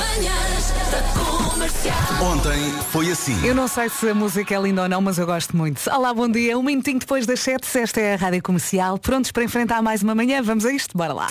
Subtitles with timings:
[0.00, 1.94] Manhãs da Comercial.
[2.22, 3.46] Ontem foi assim.
[3.46, 5.78] Eu não sei se a música é linda ou não, mas eu gosto muito.
[5.90, 6.56] Olá, bom dia.
[6.58, 8.96] Um minutinho depois das 7, esta é a Rádio Comercial.
[8.98, 10.42] Prontos para enfrentar mais uma manhã?
[10.42, 10.96] Vamos a isto?
[10.96, 11.28] Bora lá.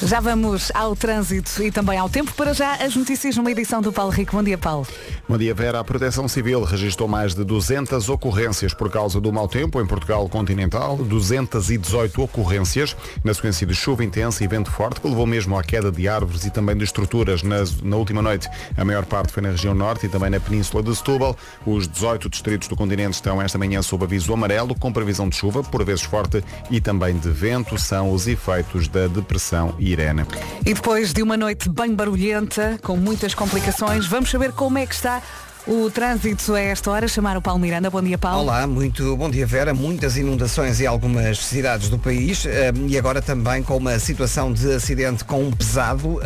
[0.00, 2.32] Já vamos ao trânsito e também ao tempo.
[2.32, 4.36] Para já, as notícias numa edição do Paulo Rico.
[4.36, 4.86] Bom dia, Paulo.
[5.28, 5.80] Bom dia, Vera.
[5.80, 10.28] A Proteção Civil registrou mais de 200 ocorrências por causa do mau tempo em Portugal
[10.28, 10.96] continental.
[10.96, 15.90] 218 ocorrências na sequência de chuva intensa e vento forte, que levou mesmo à queda
[15.90, 17.42] de árvores e também de estruturas.
[17.42, 20.80] Nas- na última noite, a maior parte foi na região norte e também na península
[20.82, 21.36] de Setúbal.
[21.66, 25.62] Os 18 distritos do continente estão esta manhã sob aviso amarelo, com previsão de chuva,
[25.64, 27.76] por vezes forte, e também de vento.
[27.76, 30.24] São os efeitos da depressão Irene.
[30.64, 34.94] E depois de uma noite bem barulhenta, com muitas complicações, vamos saber como é que
[34.94, 35.22] está
[35.68, 37.06] o trânsito a esta hora.
[37.06, 37.90] Chamar o Paulo Miranda.
[37.90, 38.42] Bom dia, Paulo.
[38.42, 39.74] Olá, muito bom dia Vera.
[39.74, 44.74] Muitas inundações em algumas cidades do país eh, e agora também com uma situação de
[44.74, 46.20] acidente com um pesado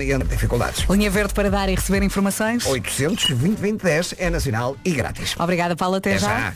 [0.00, 0.84] entre dificuldades.
[0.88, 2.64] Linha verde para dar e receber informações.
[2.66, 5.34] 800 20 10 é nacional e grátis.
[5.38, 5.96] Obrigada, Paulo.
[5.96, 6.52] Até, Até já.
[6.52, 6.54] já.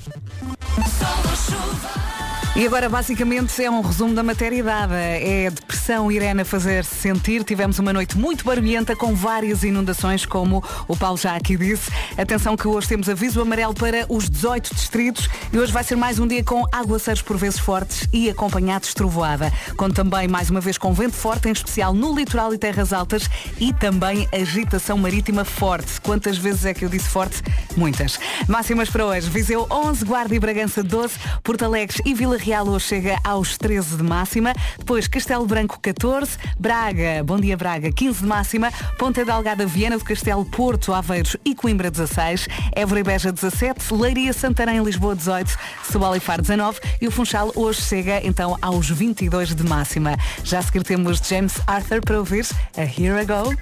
[2.54, 4.94] E agora basicamente é um resumo da matéria dada.
[4.94, 7.42] É a depressão Irene fazer-se sentir.
[7.44, 11.90] Tivemos uma noite muito barulhenta com várias inundações, como o Paulo já aqui disse.
[12.16, 16.18] Atenção que hoje temos aviso amarelo para os 18 distritos e hoje vai ser mais
[16.18, 19.50] um dia com aguaceiros por vezes fortes e acompanhados de trovoada.
[19.74, 23.30] Com também mais uma vez com vento forte, em especial no litoral e terras altas
[23.58, 25.98] e também agitação marítima forte.
[26.02, 27.42] Quantas vezes é que eu disse forte?
[27.78, 28.20] Muitas.
[28.46, 29.30] Máximas para hoje.
[29.30, 33.98] Viseu 11, Guarda e Bragança 12, Porto Alegre e Vila Real hoje chega aos 13
[33.98, 34.52] de máxima.
[34.76, 40.04] Depois Castelo Branco 14, Braga, Bom Dia Braga 15 de máxima, Ponta Delgada Viana do
[40.04, 46.16] Castelo, Porto, Aveiros e Coimbra 16, Évora e Beja 17, Leiria, Santarém Lisboa 18, Setúbal
[46.16, 50.16] e Faro 19 e o Funchal hoje chega então aos 22 de máxima.
[50.42, 52.44] Já a seguir temos James Arthur para ouvir
[52.76, 53.54] a Here I Go.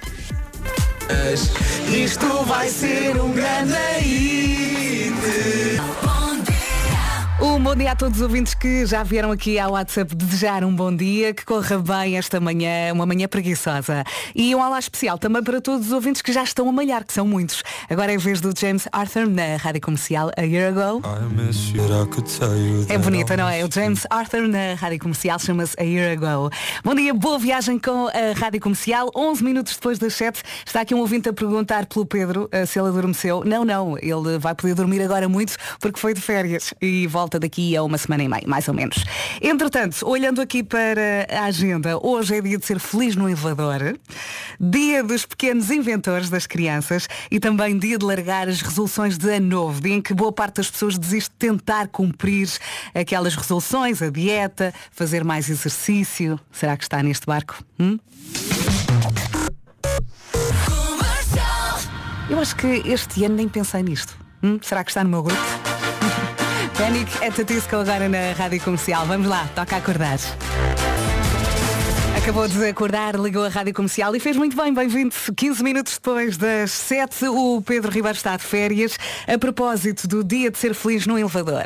[1.92, 5.69] Isto vai ser um grande hit.
[7.70, 10.92] Bom dia a todos os ouvintes que já vieram aqui ao WhatsApp desejar um bom
[10.92, 14.02] dia, que corra bem esta manhã, uma manhã preguiçosa.
[14.34, 17.12] E um olá especial também para todos os ouvintes que já estão a malhar, que
[17.12, 17.62] são muitos.
[17.88, 21.00] Agora é vez do James Arthur na rádio comercial A Year Ago.
[22.90, 23.64] É bonita, não é?
[23.64, 26.50] O James Arthur na rádio comercial chama-se A Year Ago.
[26.82, 29.12] Bom dia, boa viagem com a rádio comercial.
[29.14, 32.80] 11 minutos depois das 7, está aqui um ouvinte a perguntar pelo Pedro eh, se
[32.80, 33.44] ele adormeceu.
[33.44, 37.59] Não, não, ele vai poder dormir agora muito porque foi de férias e volta daqui
[37.76, 39.04] a uma semana e meia, mais ou menos.
[39.40, 43.98] Entretanto, olhando aqui para a agenda, hoje é dia de ser feliz no elevador,
[44.58, 49.46] dia dos pequenos inventores das crianças e também dia de largar as resoluções de ano
[49.46, 52.48] novo, dia em que boa parte das pessoas desiste de tentar cumprir
[52.94, 56.38] aquelas resoluções, a dieta, fazer mais exercício.
[56.50, 57.62] Será que está neste barco?
[57.78, 57.98] Hum?
[62.28, 64.16] Eu acho que este ano nem pensei nisto.
[64.42, 64.58] Hum?
[64.62, 65.69] Será que está no meu grupo?
[66.80, 69.04] Panic at the Disco agora na Rádio Comercial.
[69.04, 70.18] Vamos lá, toca acordar.
[72.30, 75.12] Acabou de acordar, ligou a rádio comercial e fez muito bem, bem-vindo.
[75.36, 78.96] 15 minutos depois das 7, o Pedro Ribeiro está de férias.
[79.26, 81.64] A propósito do dia de ser feliz no elevador.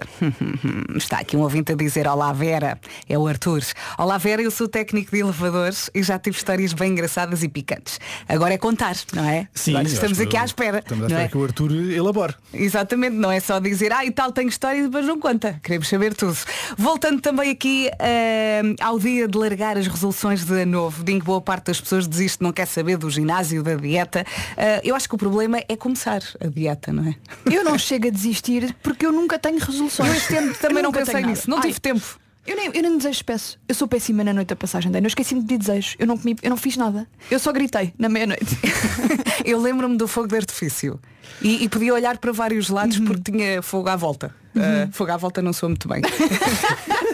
[0.97, 3.61] está aqui um ouvinte a dizer: Olá Vera, é o Arthur.
[3.99, 8.01] Olá Vera, eu sou técnico de elevadores e já tive histórias bem engraçadas e picantes.
[8.27, 9.47] Agora é contar, não é?
[9.53, 10.79] Sim, Agora estamos aqui à espera.
[10.79, 11.29] Estamos à espera é?
[11.29, 12.35] que o Arthur elabore.
[12.55, 15.61] Exatamente, não é só dizer, ah, e tal, tenho história e depois não conta.
[15.63, 16.39] Queremos saber tudo.
[16.79, 21.19] Voltando também aqui eh, ao dia de largar as resoluções de ano novo, de em
[21.19, 24.25] que boa parte das pessoas desiste, não quer saber do ginásio, da dieta.
[24.57, 27.15] Eh, eu acho que o problema é começar a dieta, não é?
[27.51, 30.09] Eu não chego a desistir porque eu nunca tenho resoluções.
[30.11, 32.19] Eu este ano também Eu não pensei nisso, não Ai, tive tempo.
[32.47, 33.59] Eu nem, eu nem desejo peço.
[33.67, 35.07] Eu sou péssima na noite da passagem de ano.
[35.07, 35.97] Eu esqueci-me de desejos.
[35.99, 37.09] Eu não comi, eu não fiz nada.
[37.31, 38.59] Eu só gritei na meia-noite.
[39.47, 41.01] Eu lembro-me do fogo de artifício
[41.41, 43.05] e, e podia olhar para vários lados Uhum.
[43.07, 44.35] porque tinha fogo à volta.
[44.55, 46.01] Uh, fogo à volta não sou muito bem.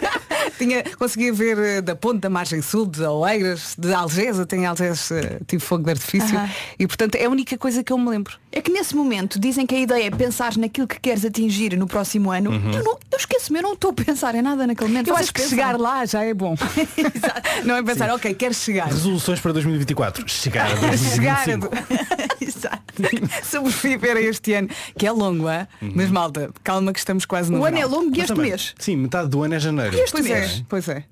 [0.61, 4.67] tinha, conseguia ver uh, da ponte da margem sul, de Oeiras, de Algés, até em
[4.67, 6.39] Algés uh, tive fogo de artifício
[6.77, 8.39] e portanto é a única coisa que eu me lembro.
[8.51, 11.87] É que nesse momento dizem que a ideia é pensar naquilo que queres atingir no
[11.87, 12.53] próximo ano.
[12.53, 15.07] Eu, não, eu esqueço-me, eu não estou a pensar em nada naquele momento.
[15.07, 15.57] Eu Vocês acho que pensam?
[15.57, 16.55] chegar lá já é bom.
[17.63, 18.87] não é pensar, ok, quero chegar.
[18.87, 20.29] Resoluções para 2024.
[20.29, 21.69] Chegar a Chegar a 2025.
[22.41, 22.81] Exato.
[23.43, 25.67] sobreviver a este ano, que é longo, é?
[25.79, 28.73] mas malta, calma que estamos quase no O ano é longo e este mês.
[28.77, 29.97] Sim, metade do ano é janeiro.
[30.11, 31.03] Pois é, pois é.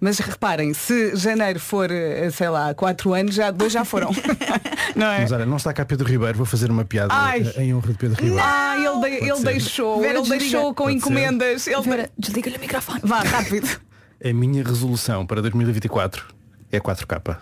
[0.00, 4.10] Mas reparem, se janeiro for, eh, sei lá, quatro anos, já dois já foram.
[4.94, 5.20] não é?
[5.20, 7.40] Mas olha, não está cá Pedro Ribeiro, vou fazer uma piada Ai.
[7.56, 8.44] eh, em honra de Pedro Ribeiro.
[8.46, 9.44] Ah, ele, de- ele ser.
[9.44, 10.40] deixou, Vera, ele desliga.
[10.42, 11.66] deixou com Pode encomendas.
[11.66, 11.80] Ele...
[11.82, 13.00] Vera, desliga-lhe o microfone.
[13.02, 13.80] Vá, rápido.
[14.22, 16.26] A minha resolução para 2024
[16.70, 17.38] é 4K.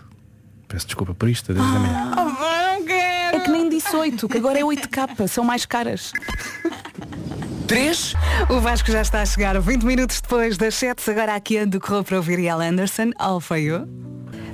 [0.69, 2.11] Peço desculpa por isto, desde a manhã.
[3.33, 6.11] É que nem disse 8, que agora é 8K, são mais caras.
[7.71, 8.15] 3.
[8.49, 12.03] O Vasco já está a chegar 20 minutos depois das 7, agora aqui ando correu
[12.03, 13.11] para ouvir Ian Anderson,
[13.57, 13.87] You.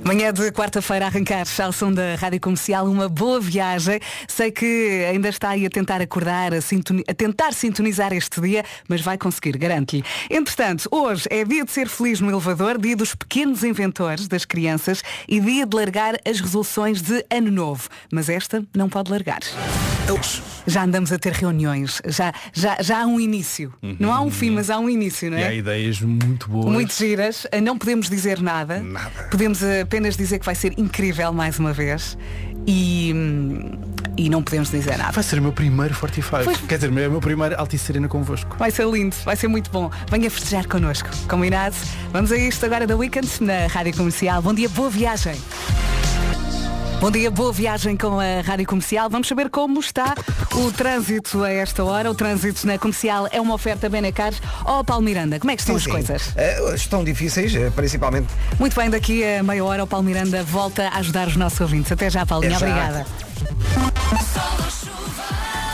[0.04, 4.00] Manhã de quarta-feira a arrancar ao som da Rádio Comercial, uma boa viagem.
[4.26, 8.64] Sei que ainda está aí a tentar acordar, a, sintoni- a tentar sintonizar este dia,
[8.88, 10.02] mas vai conseguir, garanto-lhe.
[10.30, 15.02] Entretanto, hoje é dia de ser feliz no elevador, dia dos pequenos inventores, das crianças
[15.28, 17.88] e dia de largar as resoluções de ano novo.
[18.10, 19.40] Mas esta não pode largar.
[20.66, 23.74] Já andamos a ter reuniões, já, já, já há um início.
[24.00, 25.48] Não há um fim, mas há um início, não E é?
[25.48, 26.72] há ideias muito boas.
[26.72, 28.82] Muito giras, não podemos dizer nada.
[29.30, 32.16] Podemos apenas dizer que vai ser incrível mais uma vez.
[32.66, 33.14] E,
[34.18, 35.12] e não podemos dizer nada.
[35.12, 36.44] Vai ser o meu primeiro 45.
[36.44, 36.60] Pois.
[36.60, 38.56] Quer dizer, é o meu primeiro Altice Serena convosco.
[38.58, 39.90] Vai ser lindo, vai ser muito bom.
[40.10, 41.08] Venha festejar connosco.
[41.26, 41.74] Combinado?
[42.12, 44.42] Vamos a isto agora da Weekend na Rádio Comercial.
[44.42, 45.34] Bom dia, boa viagem.
[47.00, 49.08] Bom dia, boa viagem com a Rádio Comercial.
[49.08, 50.16] Vamos saber como está
[50.52, 52.10] o trânsito a esta hora.
[52.10, 54.32] O trânsito na comercial é uma oferta Benacar.
[54.64, 55.90] Ó Paulo Miranda, como é que estão Sim, as sim.
[55.90, 56.32] coisas?
[56.36, 58.26] Eh, estão difíceis, eh, principalmente.
[58.58, 61.92] Muito bem, daqui a meia hora o Paulo Miranda volta a ajudar os nossos ouvintes.
[61.92, 62.58] Até já, Paulinha.
[62.58, 62.66] Já.
[62.66, 63.06] Obrigada.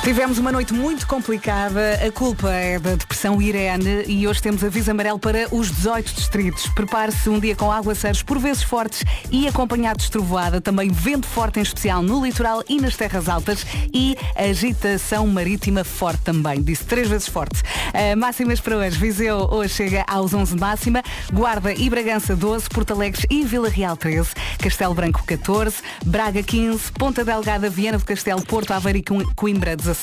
[0.04, 1.98] Tivemos uma noite muito complicada.
[2.06, 6.66] A culpa é da depressão Irene e hoje temos aviso amarelo para os 18 distritos.
[6.68, 10.60] Prepare-se um dia com aguaceiros por vezes fortes e acompanhados de trovoada.
[10.60, 13.64] Também vento forte, em especial no litoral e nas terras altas.
[13.94, 16.62] E agitação marítima forte também.
[16.62, 17.62] Disse três vezes forte.
[17.62, 18.98] Uh, máximas para hoje.
[18.98, 21.02] Viseu hoje chega aos 11 de máxima.
[21.32, 22.68] Guarda e Bragança 12.
[22.68, 24.32] Porto Alegre e Vila Real 13.
[24.58, 25.76] Castelo Branco 14.
[26.04, 26.92] Braga 15.
[26.92, 29.94] Ponta Delgada, Viana do Castelo, Porto Aveiro e Co- Coimbra 16.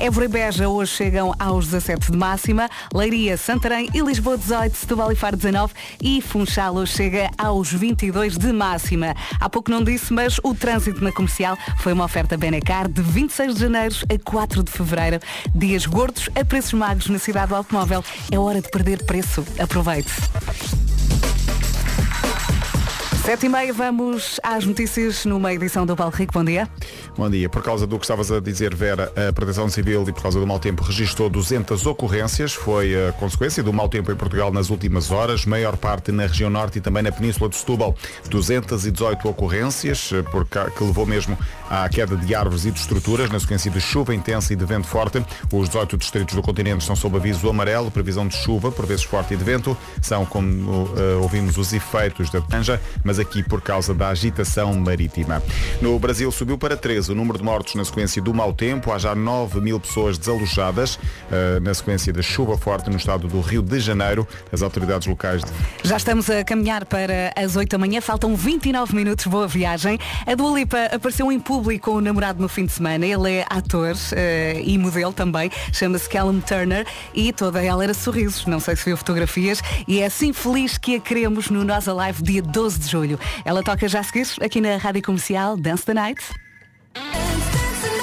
[0.00, 2.68] Évora e Beja hoje chegam aos 17 de máxima.
[2.94, 4.76] Leiria, Santarém e Lisboa 18.
[4.76, 5.74] Setúbal e Faro 19.
[6.02, 9.14] E Funchal chega aos 22 de máxima.
[9.40, 13.54] Há pouco não disse, mas o trânsito na comercial foi uma oferta Benacar de 26
[13.54, 15.20] de janeiro a 4 de fevereiro.
[15.54, 18.04] Dias gordos a preços magros na cidade do automóvel.
[18.30, 19.44] É hora de perder preço.
[19.58, 20.12] Aproveite.
[23.28, 26.32] Sete e meia, vamos às notícias numa edição do Paulo Rico.
[26.32, 26.66] Bom dia.
[27.14, 27.46] Bom dia.
[27.46, 30.46] Por causa do que estavas a dizer, Vera, a Proteção Civil e por causa do
[30.46, 32.54] mau tempo registrou 200 ocorrências.
[32.54, 36.48] Foi a consequência do mau tempo em Portugal nas últimas horas, maior parte na região
[36.48, 37.94] norte e também na Península de Setúbal.
[38.30, 41.36] 218 ocorrências, eh, por ca- que levou mesmo
[41.68, 44.86] à queda de árvores e de estruturas na sequência de chuva intensa e de vento
[44.86, 45.22] forte.
[45.52, 49.34] Os 18 distritos do continente estão sob aviso amarelo, previsão de chuva, por vezes forte
[49.34, 49.76] e de vento.
[50.00, 55.42] São, como eh, ouvimos, os efeitos da tanja, mas aqui por causa da agitação marítima.
[55.80, 58.92] No Brasil subiu para 13 o número de mortos na sequência do mau tempo.
[58.92, 60.98] Há já 9 mil pessoas desalojadas
[61.30, 64.26] eh, na sequência da chuva forte no estado do Rio de Janeiro.
[64.52, 65.50] As autoridades locais de
[65.82, 69.98] Já estamos a caminhar para as 8 da manhã, faltam 29 minutos, boa viagem.
[70.26, 73.06] A Dua Lipa apareceu em público com o namorado no fim de semana.
[73.06, 78.44] Ele é ator eh, e modelo também, chama-se Callum Turner e toda ela era sorrisos,
[78.46, 82.22] não sei se viu fotografias, e é assim feliz que a queremos no Nós Alive
[82.22, 83.07] dia 12 de julho.
[83.44, 86.22] Ela toca já a seguir aqui na Rádio Comercial Dance the Night.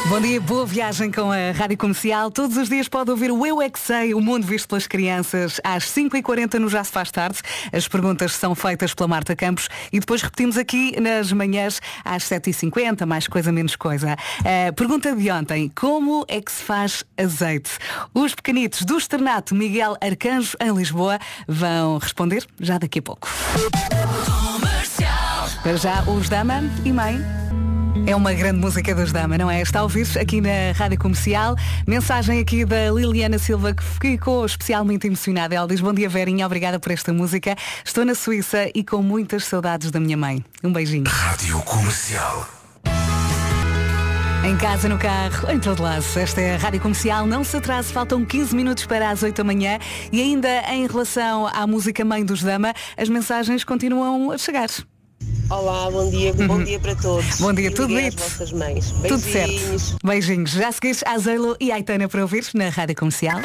[0.07, 2.29] Bom dia, boa viagem com a Rádio Comercial.
[2.29, 5.59] Todos os dias pode ouvir o Eu É Que Sei, o mundo visto pelas crianças,
[5.63, 7.39] às 5h40 no Já Se Faz Tarde.
[7.73, 13.03] As perguntas são feitas pela Marta Campos e depois repetimos aqui nas manhãs às 7h50,
[13.03, 14.15] mais coisa, menos coisa.
[14.69, 17.71] A pergunta de ontem, como é que se faz azeite?
[18.13, 23.27] Os pequenitos do Externato Miguel Arcanjo, em Lisboa, vão responder já daqui a pouco.
[25.65, 27.19] Para já, os Dama e Mãe.
[28.05, 29.63] É uma grande música dos Dama, não é?
[29.63, 31.55] Está a ouvir aqui na Rádio Comercial.
[31.87, 35.55] Mensagem aqui da Liliana Silva que ficou especialmente emocionada.
[35.55, 37.55] Ela diz, bom dia Verinha, obrigada por esta música.
[37.83, 40.45] Estou na Suíça e com muitas saudades da minha mãe.
[40.63, 41.05] Um beijinho.
[41.07, 42.47] Rádio Comercial.
[44.47, 46.05] Em casa, no carro, em todo lado.
[46.15, 47.25] Esta é a Rádio Comercial.
[47.25, 49.79] Não se atrase, faltam 15 minutos para as 8 da manhã.
[50.11, 54.69] E ainda em relação à música Mãe dos Dama, as mensagens continuam a chegar.
[55.49, 57.39] Olá, bom dia, bom dia para todos.
[57.39, 58.17] Bom dia, E tudo dito.
[58.21, 58.89] vossas mães.
[58.89, 59.81] Tudo Beijinhos.
[59.81, 59.97] certo.
[60.03, 60.51] Beijinhos.
[60.51, 63.39] Já seguires a Zelo e a Aitana para ouvir na Rádio Comercial.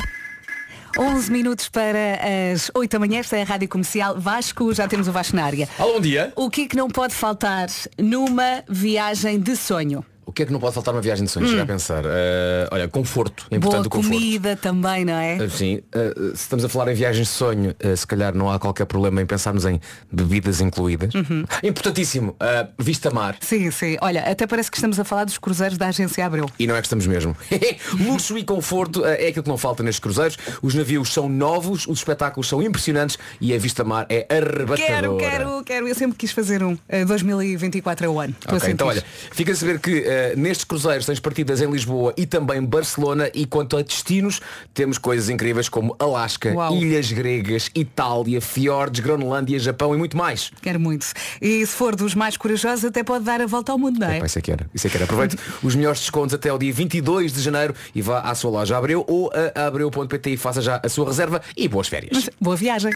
[0.98, 2.18] 11 minutos para
[2.52, 4.18] as 8 da manhã, esta é a Rádio Comercial.
[4.18, 5.68] Vasco, já temos o Vasco na área.
[5.78, 6.32] Alô, bom dia.
[6.36, 10.04] O que é que não pode faltar numa viagem de sonho?
[10.30, 11.50] O que é que não pode faltar uma viagem de sonhos?
[11.50, 12.04] Chega a pensar.
[12.06, 13.46] Eh, olha, conforto.
[13.50, 14.14] É importante Boa o conforto.
[14.16, 15.38] comida também, não é?
[15.38, 18.48] Uh, Sim, uh, se estamos a falar em viagens de sonho, uh, se calhar não
[18.48, 21.12] há qualquer problema em pensarmos em bebidas incluídas.
[21.14, 21.44] Uhum.
[21.64, 23.36] Importantíssimo, uh, vista mar.
[23.40, 23.96] Sim, sim.
[24.00, 26.48] Olha, até parece que estamos a falar dos cruzeiros da agência Abreu.
[26.60, 27.36] E não é que estamos mesmo.
[27.98, 30.38] Luxo e conforto uh, é aquilo que não falta nestes cruzeiros.
[30.62, 34.76] Os navios são novos, os espetáculos são impressionantes e a vista mar é arrebatadora.
[34.76, 35.88] Quero, quero, quero.
[35.88, 36.78] Eu sempre quis fazer um.
[36.88, 38.34] Eh, 2024 é o ano.
[38.38, 38.74] Estou a Ok, sentir.
[38.74, 42.62] então olha, fica a saber que eh, nestes cruzeiros tens partidas em Lisboa e também
[42.62, 44.40] Barcelona e quanto a destinos
[44.74, 46.74] temos coisas incríveis como Alasca, Uau.
[46.74, 50.52] ilhas gregas, Itália, fiordes, Groenlândia, Japão e muito mais.
[50.60, 51.06] Quero muito.
[51.40, 54.18] E se for dos mais corajosos, até pode dar a volta ao mundo, não é?
[54.18, 54.70] Epá, isso é que era.
[54.74, 55.04] Isso é que era.
[55.04, 58.76] Aproveite os melhores descontos até ao dia 22 de janeiro e vá à sua loja
[58.76, 62.10] Abreu ou a abreu.pt e faça já a sua reserva e boas férias.
[62.12, 62.92] Mas boa viagem.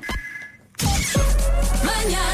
[2.05, 2.34] S'il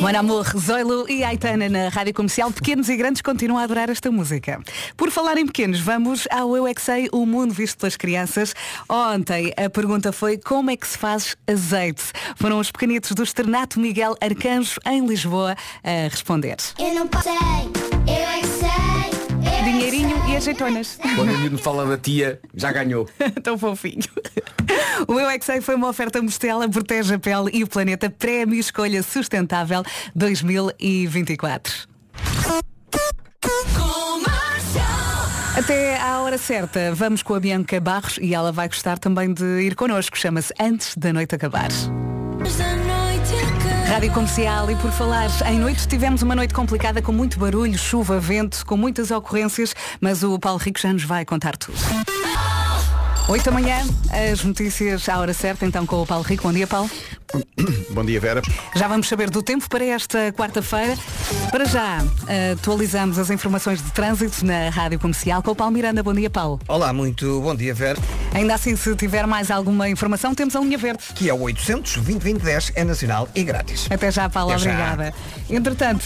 [0.00, 2.52] Mon Amor, Zoilo e Aitana na Rádio Comercial.
[2.52, 4.60] Pequenos e grandes continuam a adorar esta música.
[4.96, 8.54] Por falar em pequenos, vamos ao Eu é Sei, o mundo visto pelas crianças.
[8.88, 12.04] Ontem a pergunta foi como é que se faz azeite?
[12.36, 16.56] Foram os pequenitos do Externato Miguel Arcanjo em Lisboa a responder.
[16.78, 17.32] Eu não sei,
[18.06, 18.53] eu é
[19.62, 20.98] Dinheirinho e azeitonas.
[21.14, 23.08] Quando o menino fala da tia, já ganhou.
[23.42, 24.02] Tão fofinho.
[25.06, 28.08] O Eu é Que Sei foi uma oferta Mostela, protege a pele e o planeta
[28.10, 29.82] Prémio Escolha Sustentável
[30.14, 31.88] 2024.
[35.56, 39.60] Até à hora certa, vamos com a Bianca Barros e ela vai gostar também de
[39.60, 40.18] ir connosco.
[40.18, 41.68] Chama-se Antes da Noite Acabar.
[43.94, 48.18] Rádio Comercial e por falar em noite, tivemos uma noite complicada com muito barulho, chuva,
[48.18, 51.78] vento, com muitas ocorrências, mas o Paulo Rico já nos vai contar tudo.
[53.28, 53.76] 8 da manhã,
[54.32, 56.42] as notícias à hora certa, então com o Paulo Rico.
[56.42, 56.90] Bom dia, Paulo.
[57.90, 58.42] Bom dia, Vera.
[58.74, 60.96] Já vamos saber do tempo para esta quarta-feira.
[61.50, 61.98] Para já,
[62.52, 66.02] atualizamos as informações de trânsito na Rádio Comercial com o Paulo Miranda.
[66.02, 66.60] Bom dia, Paulo.
[66.68, 67.98] Olá, muito bom dia, Vera.
[68.32, 71.04] Ainda assim, se tiver mais alguma informação, temos a linha verde.
[71.14, 73.86] Que é o 800 2010 é nacional e grátis.
[73.90, 74.52] Até já, Paulo.
[74.52, 74.70] Até já.
[74.70, 75.14] Obrigada.
[75.48, 76.04] Entretanto,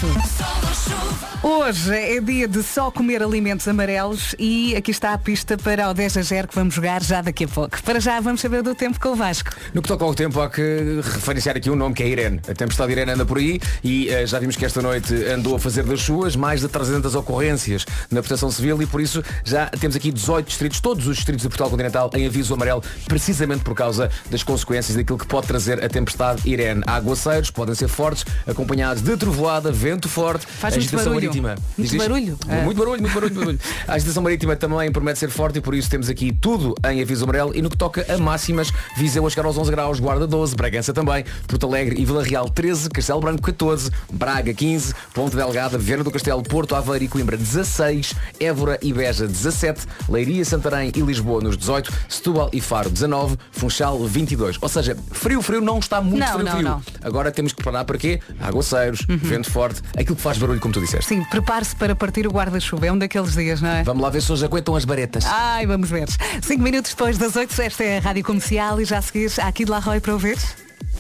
[1.43, 5.95] hoje é dia de só comer alimentos amarelos e aqui está a pista para o
[5.95, 7.83] 10 a 0 que vamos jogar já daqui a pouco.
[7.83, 9.51] Para já, vamos saber do tempo com o Vasco.
[9.73, 12.41] No que toca ao tempo, há que referenciar aqui um nome que é Irene.
[12.49, 15.59] A tempestade Irene anda por aí e eh, já vimos que esta noite andou a
[15.59, 19.97] fazer das suas mais de 300 ocorrências na Proteção Civil e por isso já temos
[19.97, 24.11] aqui 18 distritos, todos os distritos de Portugal Continental em aviso amarelo, precisamente por causa
[24.31, 26.83] das consequências daquilo que pode trazer a tempestade Irene.
[26.87, 31.27] Aguaceiros podem ser fortes, acompanhados de trovoada, vento forte, Faz muito agitação barulho.
[31.29, 31.55] marítima.
[31.77, 32.39] Muito diz- barulho.
[32.49, 32.63] É.
[32.63, 33.61] Muito barulho, muito barulho, muito barulho.
[33.87, 37.25] A agitação marítima também promete ser forte e por isso temos aqui tudo em aviso
[37.25, 40.55] amarelo e no que toca a máximas, Viseu a chegar aos 11 graus, Guarda 12,
[40.57, 41.08] Bragança também,
[41.47, 46.11] Porto Alegre e Vila Real 13, Castelo Branco 14, Braga 15, Ponte Delgada, Viana do
[46.11, 51.57] Castelo, Porto Aveiro e Coimbra 16, Évora e Beja 17, Leiria, Santarém e Lisboa nos
[51.57, 54.59] 18, Setúbal e Faro 19, Funchal 22.
[54.61, 56.63] Ou seja, frio, frio não está muito Não, frio, não, frio.
[56.65, 56.83] não.
[57.03, 58.21] Agora temos que preparar para quê?
[58.41, 61.07] Aguaceiros, vento forte, aquilo que faz barulho como tu disseste.
[61.07, 62.87] Sim, prepare-se para partir o guarda-chuva.
[62.87, 63.83] É um daqueles dias, não é?
[63.83, 65.25] Vamos lá ver se hoje aguentam as baretas.
[65.27, 66.09] Ai, vamos ver.
[66.43, 69.47] Cinco minutos depois das oito, esta é a Rádio Comercial e já a seguir há
[69.49, 70.37] aqui de La Roy para ouvir.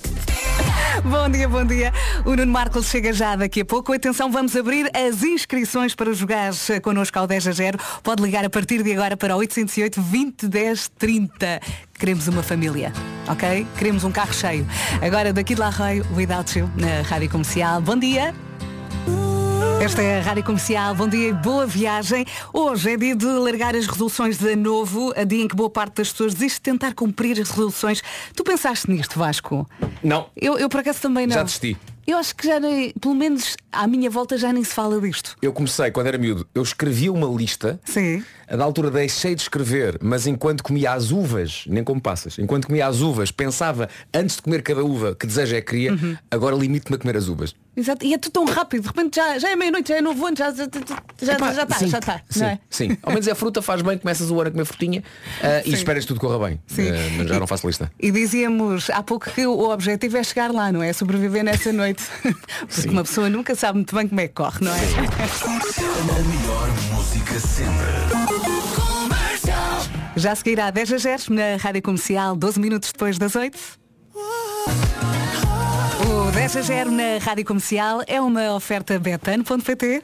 [1.05, 1.93] Bom dia, bom dia.
[2.25, 3.93] O Nuno Marcos chega já daqui a pouco.
[3.93, 6.53] Atenção, vamos abrir as inscrições para jogar
[6.83, 7.79] connosco ao 10 a 0.
[8.03, 11.61] Pode ligar a partir de agora para o 808 20 10 30.
[11.99, 12.93] Queremos uma família,
[13.29, 13.67] ok?
[13.77, 14.67] Queremos um carro cheio.
[15.01, 17.81] Agora daqui de La Roy, Without You, na Rádio Comercial.
[17.81, 18.35] Bom dia.
[19.83, 22.25] Esta é a Rádio Comercial, bom dia e boa viagem.
[22.53, 25.97] Hoje é dia de largar as resoluções de novo, a dia em que boa parte
[25.97, 28.03] das pessoas desiste de tentar cumprir as resoluções.
[28.35, 29.69] Tu pensaste nisto, Vasco?
[30.03, 30.27] Não.
[30.37, 31.35] Eu, eu por acaso também não.
[31.35, 31.77] Já desisti.
[32.07, 35.37] Eu acho que já nem, pelo menos à minha volta já nem se fala disto.
[35.43, 38.25] Eu comecei quando era miúdo, eu escrevia uma lista, Sim.
[38.49, 42.67] a da altura deixei de escrever, mas enquanto comia as uvas, nem como passas, enquanto
[42.67, 46.17] comia as uvas, pensava antes de comer cada uva que desejo é que queria, Uhum.
[46.31, 47.55] agora limito-me a comer as uvas.
[47.79, 48.05] Exato.
[48.05, 50.37] E é tudo tão rápido, de repente já, já é meia-noite, já é novo ano,
[50.37, 50.65] já está,
[51.23, 52.21] já, Epá, já está, sim, já está.
[52.29, 52.59] Sim, não é?
[52.69, 52.99] sim.
[53.01, 55.05] Ao menos é fruta, faz bem, começas o ano a comer frutinha
[55.41, 55.77] ah, e Sim.
[55.77, 56.61] esperas que tudo corra bem.
[56.67, 56.89] Sim.
[57.17, 57.89] Mas já não faço lista.
[58.01, 60.93] E dizíamos há pouco que o objetivo é chegar lá, não é?
[60.93, 62.03] Sobreviver nessa noite.
[62.67, 64.79] Porque uma pessoa nunca sabe muito bem como é que corre, não é?
[64.79, 67.87] A melhor música sempre.
[70.17, 73.57] Já seguirá 10 a 0 na Rádio Comercial, 12 minutos depois das 8.
[76.29, 80.03] O 10 a 0 na Rádio Comercial é uma oferta betano.pt.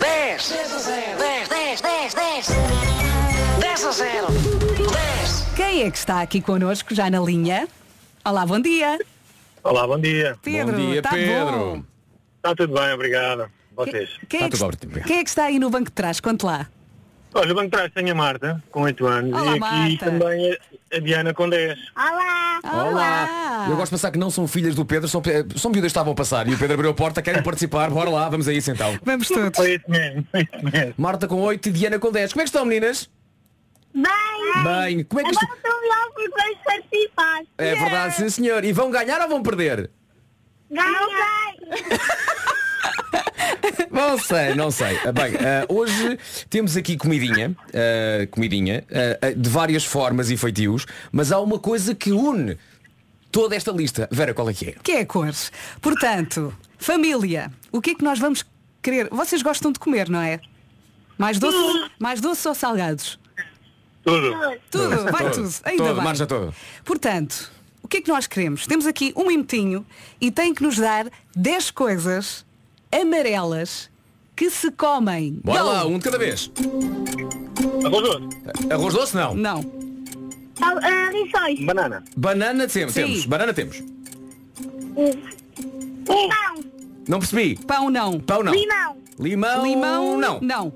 [0.00, 0.86] 10 10
[1.48, 2.48] 10 10 10
[3.60, 7.68] 10 a 0 10 Quem é que está aqui connosco já na linha?
[8.24, 8.98] Olá, bom dia.
[9.62, 10.36] Olá, bom dia.
[10.42, 11.58] Pedro, Bom dia, tá Pedro.
[11.58, 11.82] bom?
[12.38, 13.48] Está tudo bem, obrigado.
[13.76, 14.10] vocês.
[14.28, 14.58] Quem é, que,
[15.06, 16.18] quem é que está aí no banco de trás?
[16.18, 16.66] Conte lá.
[17.32, 20.04] Olha, o banco de trás tem a Marta, com 8 anos, Olá, e aqui Marta.
[20.04, 20.58] também
[20.92, 21.78] a, Diana com 10.
[21.96, 22.60] Olá!
[22.64, 23.66] Olá!
[23.68, 25.98] Eu gosto de pensar que não são filhas do Pedro, são, eh, são miúdas que
[25.98, 28.52] estavam a passar e o Pedro abriu a porta, querem participar, bora lá, vamos a
[28.52, 28.98] isso então.
[29.04, 29.56] Vamos todos.
[29.56, 30.94] Foi isso mesmo, foi isso mesmo.
[30.98, 32.32] Marta com 8 e Diana com 10.
[32.32, 33.08] Como é que estão meninas?
[33.94, 34.64] Bem!
[34.64, 35.44] Bem, como é que isto...
[35.44, 37.42] Agora estou melhor porque vais participar.
[37.58, 38.64] É verdade, sim senhor.
[38.64, 39.88] E vão ganhar ou vão perder?
[40.68, 41.80] Não sei!
[43.90, 44.98] Não sei, não sei.
[45.04, 50.86] Ah, Bem, ah, hoje temos aqui comidinha, ah, comidinha, ah, de várias formas e feitios,
[51.12, 52.56] mas há uma coisa que une
[53.30, 54.08] toda esta lista.
[54.10, 54.74] Vera, qual é que é?
[54.82, 55.52] Que é cores.
[55.80, 58.44] Portanto, família, o que é que nós vamos
[58.82, 59.08] querer?
[59.10, 60.40] Vocês gostam de comer, não é?
[61.18, 63.18] Mais doce, mais doce ou salgados?
[64.02, 64.34] Tudo.
[64.70, 65.50] Tudo, vai tudo.
[65.64, 66.04] Ainda todo, bem.
[66.04, 66.54] marcha todo.
[66.84, 67.52] Portanto,
[67.82, 68.66] o que é que nós queremos?
[68.66, 69.84] Temos aqui um minutinho
[70.20, 72.46] e tem que nos dar 10 coisas
[72.92, 73.90] amarelas
[74.36, 75.40] que se comem.
[75.44, 75.68] Bora Go!
[75.68, 76.50] lá, um de cada vez.
[77.84, 78.72] Arroz doce.
[78.72, 79.34] Arroz doce não.
[79.34, 79.80] Não.
[80.62, 81.60] Ah, Rissóis.
[81.64, 82.04] Banana.
[82.16, 83.02] Banana temos, Sim.
[83.02, 83.26] temos.
[83.26, 83.82] Banana temos.
[86.08, 86.64] Limão.
[87.08, 87.56] Não percebi.
[87.66, 88.20] Pão não.
[88.20, 88.52] Pão não.
[88.52, 88.96] Limão.
[89.18, 89.62] Limão.
[89.64, 90.40] Limão não.
[90.40, 90.72] Não.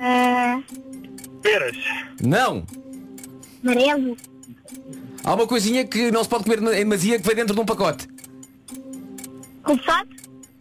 [0.00, 0.60] Ah,
[1.42, 1.76] Peras.
[2.20, 2.64] Não.
[3.62, 4.16] amarelo.
[5.24, 7.64] Há uma coisinha que não se pode comer em demasia que vem dentro de um
[7.64, 8.08] pacote.
[9.64, 10.08] Rufado.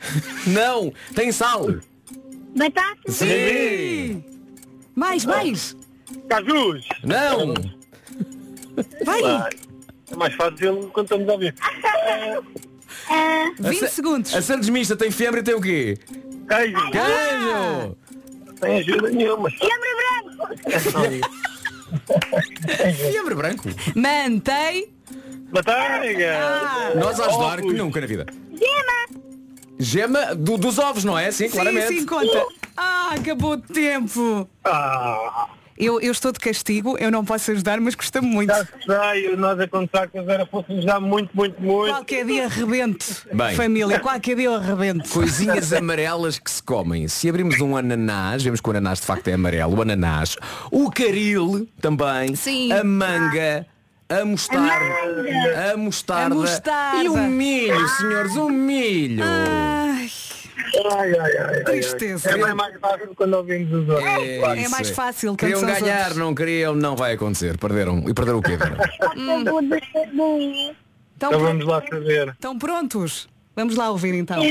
[0.47, 0.93] Não.
[1.15, 1.67] Tem sal.
[2.55, 2.97] Batata.
[3.11, 4.23] Sim.
[4.95, 5.75] Mais, mais.
[6.29, 6.85] Cajus.
[7.03, 7.53] Não.
[9.05, 9.23] Vai.
[9.23, 9.49] Ah,
[10.11, 11.55] É mais fácil quando estamos a ver.
[13.09, 14.35] Ah, 20 sa- segundos.
[14.35, 15.97] A Santos Mista tem febre e tem o quê?
[16.47, 16.91] Queijo.
[16.91, 17.97] Queijo.
[18.45, 19.49] Não tem ajuda nenhuma.
[19.49, 20.55] Lembre branco.
[23.11, 23.69] Febre branco.
[23.95, 24.93] Mantém.
[25.51, 26.93] Manteiga.
[26.95, 28.25] Nós a ajudar que nunca na vida.
[28.51, 29.21] Gema.
[29.81, 31.31] Gema do- dos ovos, não é?
[31.31, 31.87] Sim, claramente.
[31.87, 32.45] Sim, sim, conta.
[32.77, 34.47] Ah, acabou o tempo.
[34.63, 35.47] Ah,
[35.77, 38.53] Eu, eu estou de castigo, eu não posso ajudar, mas custa muito.
[38.53, 41.91] já sei, nós a contar que a Vera fosse dar muito, muito, muito.
[41.91, 43.03] Qualquer dia arrebento.
[43.33, 43.55] Bem.
[43.55, 45.09] Família, qualquer dia eu arrebento.
[45.09, 47.07] Coisinhas amarelas que se comem.
[47.07, 50.35] Se abrirmos um ananás, vemos que o ananás de facto é amarelo, o ananás,
[50.71, 52.71] o caril também, Sim.
[52.73, 53.65] a manga,
[54.11, 57.03] a mostarda, a mostarda, A mostarda.
[57.03, 59.23] e o milho, senhores, o milho.
[59.23, 60.09] Ai,
[60.91, 61.63] Ai, ai, ai.
[61.63, 62.29] Tristeza.
[62.29, 64.07] É mais, mais fácil quando ouvimos os outros.
[64.07, 64.69] É isso.
[64.71, 66.17] mais fácil quando Queriam ganhar, outros.
[66.17, 67.57] não queriam, não vai acontecer.
[67.57, 68.03] Perderam.
[68.07, 68.77] E perderam o quê, saber.
[71.21, 72.29] Então, Então vamos lá saber.
[72.29, 73.29] estão prontos?
[73.55, 74.41] Vamos lá ouvir então.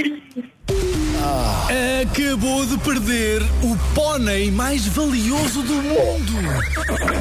[2.02, 6.32] Acabou de perder o pônei mais valioso do mundo.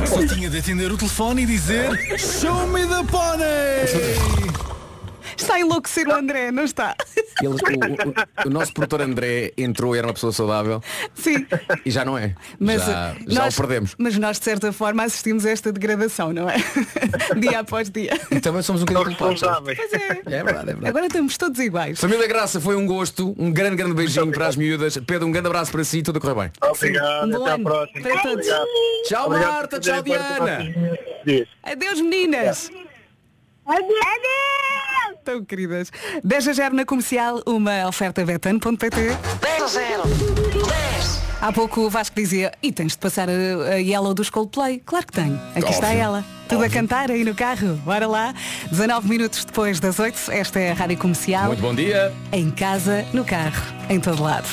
[0.07, 4.68] Só tinha de atender o telefone e dizer Show me the pônei!
[5.39, 6.95] Está a enlouquecer o André, não está?
[7.41, 10.81] Ele- o, o- o nosso produtor André entrou e era uma pessoa saudável
[11.15, 11.45] Sim.
[11.85, 12.35] e já não é.
[12.59, 13.95] Mas, já eh, já nós, o perdemos.
[13.97, 16.57] Mas nós, de certa forma, assistimos a esta degradação, não é?
[17.39, 18.19] dia após dia.
[18.31, 19.41] E também somos um bocadinho culpados.
[19.75, 20.07] Pois é.
[20.25, 20.87] É verdade, é verdade.
[20.87, 21.99] Agora estamos todos iguais.
[21.99, 23.33] Família Graça, foi um gosto.
[23.37, 24.97] Um grande, grande beijinho para as miúdas.
[24.97, 26.01] Pedro, um grande abraço para si.
[26.03, 26.51] Tudo a correr bem.
[26.69, 28.01] Obrigado, bom até à próxima.
[28.01, 28.47] para todos.
[28.47, 28.67] Obrigado.
[29.07, 29.79] Tchau, Obrigado Marta.
[29.79, 30.59] Tchau, Diana.
[31.63, 32.69] Adeus, meninas.
[33.65, 33.85] Adeus.
[33.85, 34.98] Adeus.
[35.23, 35.91] Tão queridas.
[36.23, 39.17] 10 a 0 na comercial, uma oferta betano.pt.
[39.41, 40.03] 10 a 0.
[40.05, 41.19] 10.
[41.41, 44.81] Há pouco o Vasco dizia, e tens de passar a, a Yellow dos Coldplay.
[44.85, 45.39] Claro que tenho.
[45.55, 46.01] Aqui está Óbvio.
[46.01, 46.25] ela.
[46.49, 47.75] Tudo a cantar aí no carro.
[47.85, 48.33] Bora lá.
[48.71, 50.31] 19 minutos depois das 8.
[50.31, 51.47] Esta é a Rádio Comercial.
[51.47, 52.11] Muito bom dia.
[52.31, 54.47] Em casa, no carro, em todo lado.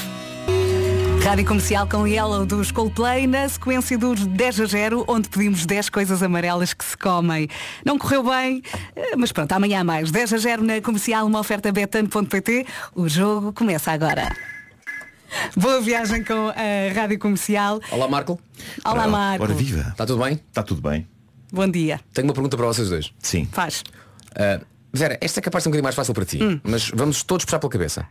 [1.27, 5.89] Rádio Comercial com Yellow dos Coldplay na sequência dos 10 a 0, onde pedimos 10
[5.89, 7.49] coisas amarelas que se comem.
[7.85, 8.63] Não correu bem,
[8.95, 10.13] eh, mas pronto, amanhã há mais.
[10.13, 12.65] 10 a 0 na comercial, uma oferta betano.pt.
[12.95, 14.29] O jogo começa agora.
[15.57, 17.81] Boa viagem com a Rádio Comercial.
[17.91, 18.39] Olá, Marco.
[18.85, 19.43] Olá, Marco.
[19.43, 19.81] Ora viva.
[19.91, 20.35] Está tudo bem?
[20.35, 21.09] Está tudo bem?
[21.53, 22.01] Bom dia.
[22.15, 23.13] Tenho uma pergunta para vocês dois.
[23.19, 23.49] Sim.
[23.51, 23.83] Faz.
[24.33, 24.61] Ah,
[24.93, 26.61] Vera, esta é capaz de ser um bocadinho mais fácil para ti, Hum.
[26.63, 28.07] mas vamos todos puxar pela cabeça.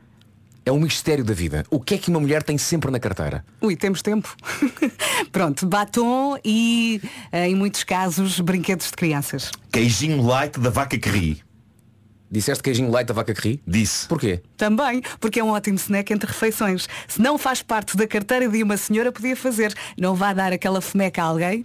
[0.65, 1.63] É um mistério da vida.
[1.69, 3.45] O que é que uma mulher tem sempre na carteira?
[3.62, 4.36] Ui, temos tempo.
[5.32, 6.99] Pronto, batom e,
[7.32, 9.51] eh, em muitos casos, brinquedos de crianças.
[9.71, 11.43] Queijinho light da vaca que ri.
[12.32, 13.62] Disseste queijinho light da vaca que ri?
[13.67, 14.08] Disse.
[14.08, 14.41] Porquê?
[14.58, 16.88] Também, porque é um ótimo snack entre refeições.
[17.08, 19.71] Se não faz parte da carteira de uma senhora, podia fazer.
[19.95, 21.63] Não vá dar aquela fomeca a alguém.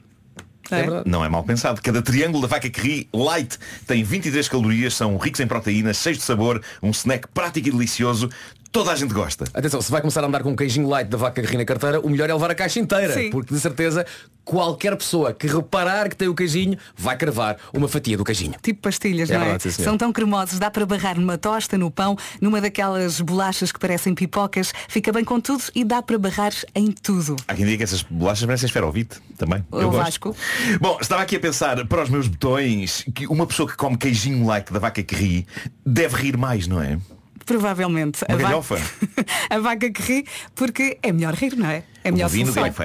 [0.70, 1.02] Não é?
[1.06, 1.80] Não é mal pensado.
[1.82, 6.18] Cada triângulo da vaca que ri light tem 23 calorias, são ricos em proteínas, cheios
[6.18, 8.28] de sabor, um snack prático e delicioso.
[8.72, 9.44] Toda a gente gosta.
[9.52, 11.64] Atenção, se vai começar a andar com um queijinho light da vaca que ri na
[11.64, 13.12] carteira, o melhor é levar a caixa inteira.
[13.12, 13.28] Sim.
[13.30, 14.06] Porque de certeza
[14.44, 18.54] qualquer pessoa que reparar que tem o queijinho vai cravar uma fatia do queijinho.
[18.62, 19.70] Tipo pastilhas, É não verdade, é?
[19.70, 19.90] sim, senhora.
[19.90, 24.14] São tão cremosos, dá para barrar numa tosta, no pão, numa daquelas bolachas que parecem
[24.14, 27.34] pipocas, fica bem com tudo e dá para barrar em tudo.
[27.48, 29.64] Há quem diga que essas bolachas parecem esferovite também.
[29.72, 30.04] O Eu gosto.
[30.04, 30.36] Vasco.
[30.80, 34.46] Bom, estava aqui a pensar para os meus botões que uma pessoa que come queijinho
[34.46, 35.46] light da vaca que ri
[35.84, 36.98] deve rir mais, não é?
[37.44, 38.24] Provavelmente.
[38.28, 38.76] Uma a, galhofa.
[39.50, 41.84] a vaca que ri, porque é melhor rir, não é?
[42.02, 42.30] É melhor.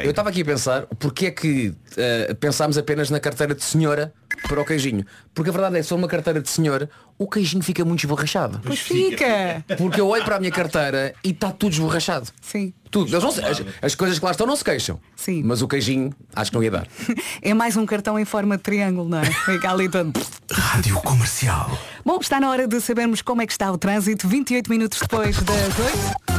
[0.03, 4.13] Eu estava aqui a pensar, porque é que eh, pensámos apenas na carteira de senhora
[4.47, 5.05] para o queijinho?
[5.33, 8.59] Porque a verdade é se for uma carteira de senhora, o queijinho fica muito esborrachado.
[8.63, 9.63] Pois fica.
[9.77, 12.27] Porque eu olho para a minha carteira e está tudo esborrachado.
[12.41, 12.73] Sim.
[12.91, 13.11] Tudo.
[13.11, 14.99] Não as, as coisas que lá estão não se queixam.
[15.15, 15.43] Sim.
[15.43, 16.87] Mas o queijinho acho que não ia dar.
[17.41, 19.25] É mais um cartão em forma de triângulo, não é?
[19.25, 20.11] Fica ali todo.
[20.51, 21.77] Rádio Comercial.
[22.05, 25.41] Bom, está na hora de sabermos como é que está o trânsito, 28 minutos depois
[25.41, 26.35] das 8.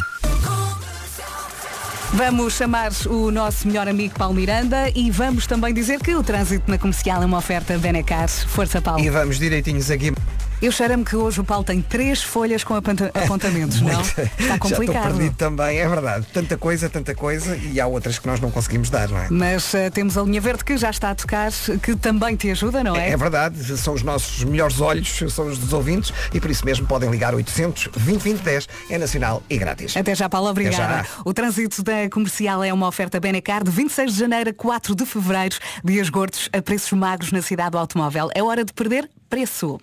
[2.13, 6.71] Vamos chamar o nosso melhor amigo Paulo Miranda e vamos também dizer que o trânsito
[6.71, 8.29] na comercial é uma oferta Benecar.
[8.29, 9.05] Força, Paulo.
[9.05, 10.13] E vamos direitinhos aqui.
[10.61, 14.01] Eu cheiro-me que hoje o Paulo tem três folhas com aponta- apontamentos, não?
[14.01, 15.15] Está Já estou complicado.
[15.15, 16.27] perdido também, é verdade.
[16.33, 19.29] Tanta coisa, tanta coisa e há outras que nós não conseguimos dar, não é?
[19.31, 22.83] Mas eh, temos a linha verde que já está a tocar, que também te ajuda,
[22.83, 23.11] não é?
[23.11, 26.87] É verdade, são os nossos melhores olhos, são os dos ouvintes e por isso mesmo
[26.87, 29.95] podem ligar 800 20 20 10, é nacional e grátis.
[29.95, 30.77] Até já, Paulo, obrigada.
[30.77, 31.07] já.
[31.25, 35.05] O trânsito da comercial é uma oferta Benecar de 26 de janeiro a 4 de
[35.05, 38.31] fevereiro, dias gordos a preços magros na cidade do automóvel.
[38.35, 39.79] É hora de perder preço.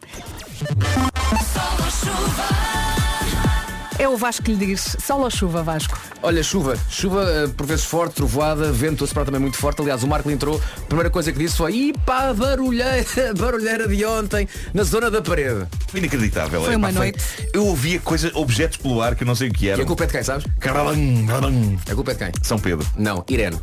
[4.00, 5.98] É o Vasco que lhe diz, sol ou chuva, Vasco?
[6.24, 6.76] Olha, chuva.
[6.90, 9.82] Chuva eh, por vezes forte, trovoada, vento a soprar também muito forte.
[9.82, 10.60] Aliás, o Marco entrou.
[10.78, 15.68] A primeira coisa que disse foi Ipa, barulheira, barulheira de ontem, na zona da parede.
[15.88, 16.64] Foi inacreditável.
[16.64, 17.24] Foi é, uma pá, noite.
[17.54, 19.84] Eu ouvia coisas, objetos pelo ar que eu não sei o que E eram.
[19.84, 20.46] a culpa é de quem, sabes?
[20.60, 21.80] Caralham, caralham.
[21.90, 22.32] A culpa é de quem?
[22.42, 22.86] São Pedro.
[22.98, 23.60] Não, Irene.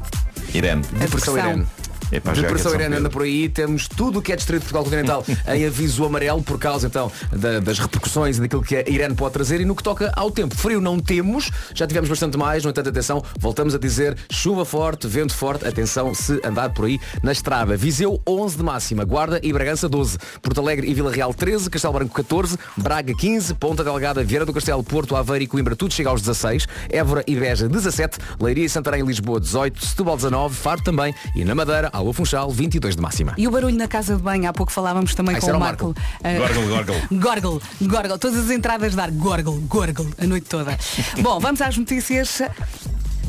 [0.55, 0.83] Irene.
[0.83, 1.39] Depressão depressão.
[1.39, 1.67] Irene.
[2.13, 4.85] É Depressão São Irene anda por aí, temos tudo o que é Distrito de Portugal
[4.85, 9.15] Continental em aviso amarelo por causa então da- das repercussões e daquilo que a Irene
[9.15, 10.55] pode trazer e no que toca ao tempo.
[10.57, 15.07] Frio não temos, já tivemos bastante mais, no entanto atenção, voltamos a dizer chuva forte,
[15.07, 17.77] vento forte, atenção se andar por aí na estrada.
[17.77, 21.95] Viseu 11 de máxima, Guarda e Bragança 12, Porto Alegre e Vila Real 13, Castelo
[21.95, 26.11] Branco 14, Braga 15, Ponta Delgada, Vieira do Castelo, Porto, Aveiro e Coimbra tudo chega
[26.11, 30.83] aos 16, Évora e Beja 17, Leiria e Santarém e Lisboa 18, Setúbal 19, Faro
[30.83, 33.35] também e na Madeira, Alô Funchal 22 de máxima.
[33.37, 35.61] E o barulho na casa de banho, há pouco falávamos também Ah, isso com o
[35.61, 35.85] Marco.
[35.89, 36.01] Marco.
[36.25, 37.03] Ah, Gorgle, gorgle.
[37.21, 40.79] Gorgle, gorgle, todas as entradas dar gorgle, gorgle, a noite toda.
[41.21, 42.41] Bom, vamos às notícias.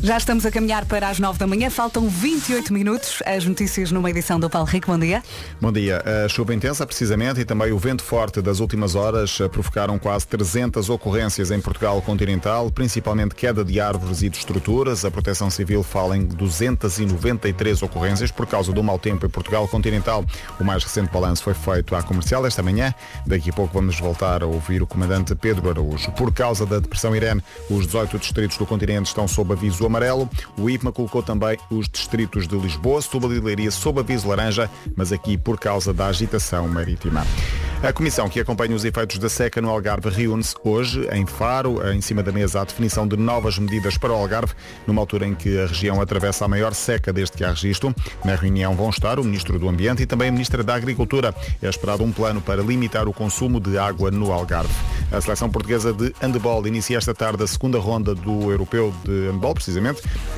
[0.04, 3.22] Já estamos a caminhar para as 9 da manhã, faltam 28 minutos.
[3.24, 5.22] As notícias numa edição do Paulo Rico, bom dia.
[5.62, 6.04] Bom dia.
[6.26, 10.26] A chuva intensa, precisamente, e também o vento forte das últimas horas eh, provocaram quase
[10.26, 15.06] 300 ocorrências em Portugal continental, principalmente queda de árvores e de estruturas.
[15.06, 20.26] A Proteção Civil fala em 293 ocorrências por causa do mau tempo em Portugal continental.
[20.60, 22.92] O mais recente balanço foi feito à comercial esta manhã.
[23.28, 26.12] Daqui a pouco vamos voltar a ouvir o comandante Pedro Araújo.
[26.14, 30.30] Por causa da depressão Irene, os 18 distritos do continente estão sob aviso amarelo.
[30.58, 35.12] O IPMA colocou também os distritos de Lisboa, Setúbal e Leiria sob aviso laranja, mas
[35.12, 37.26] aqui por causa da agitação marítima.
[37.84, 42.00] A comissão que acompanha os efeitos da seca no Algarve reúne-se hoje em Faro, em
[42.00, 44.54] cima da mesa a definição de novas medidas para o Algarve,
[44.86, 47.94] numa altura em que a região atravessa a maior seca desde que há registro.
[48.24, 51.34] Na reunião vão estar o Ministro do Ambiente e também a Ministra da Agricultura.
[51.60, 54.72] É esperado um plano para limitar o consumo de água no Algarve.
[55.12, 59.56] A seleção portuguesa de handball inicia esta tarde a segunda ronda do Europeu de handball,
[59.56, 59.81] precisamente.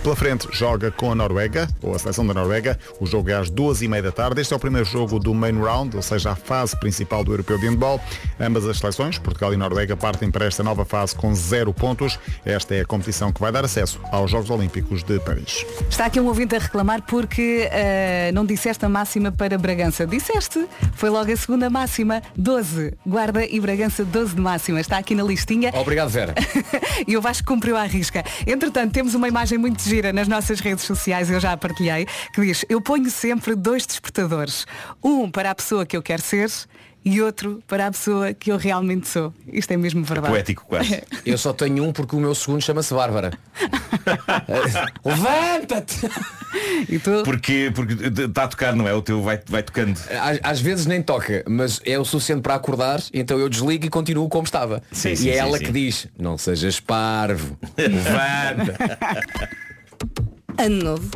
[0.01, 2.77] Pela frente joga com a Noruega, ou a seleção da Noruega.
[2.99, 4.41] O jogo é às duas e meia da tarde.
[4.41, 7.57] Este é o primeiro jogo do main round, ou seja, a fase principal do Europeu
[7.57, 7.99] de handball.
[8.39, 12.19] Ambas as seleções, Portugal e Noruega, partem para esta nova fase com zero pontos.
[12.45, 15.65] Esta é a competição que vai dar acesso aos Jogos Olímpicos de Paris.
[15.89, 20.05] Está aqui um ouvinte a reclamar porque ah, não disseste a máxima para Bragança.
[20.05, 22.93] Disseste, foi logo a segunda máxima, 12.
[23.05, 24.79] Guarda e Bragança 12 de máxima.
[24.79, 25.71] Está aqui na listinha.
[25.73, 26.33] Obrigado, Vera.
[27.07, 28.23] e o Vasco cumpriu à risca.
[28.45, 32.41] Entretanto, temos uma imagem muito gira nas nossas redes sociais, eu já a partilhei, que
[32.41, 34.67] diz, eu ponho sempre dois despertadores.
[35.03, 36.51] Um para a pessoa que eu quero ser
[37.05, 39.33] e outro para a pessoa que eu realmente sou.
[39.51, 40.31] Isto é mesmo verdade.
[40.31, 41.03] Poético quase.
[41.25, 43.31] Eu só tenho um porque o meu segundo chama-se Bárbara.
[45.03, 46.09] Levanta-te!
[46.89, 47.23] E tu?
[47.23, 48.93] Porque porque está a tocar, não é?
[48.93, 49.99] O teu vai, vai tocando.
[50.09, 53.89] Às, às vezes nem toca, mas é o suficiente para acordar, então eu desligo e
[53.89, 54.81] continuo como estava.
[54.91, 55.65] Sim, e sim, é sim, ela sim.
[55.65, 57.57] que diz, não sejas parvo.
[57.77, 58.77] Levanta.
[60.57, 61.09] Ano novo.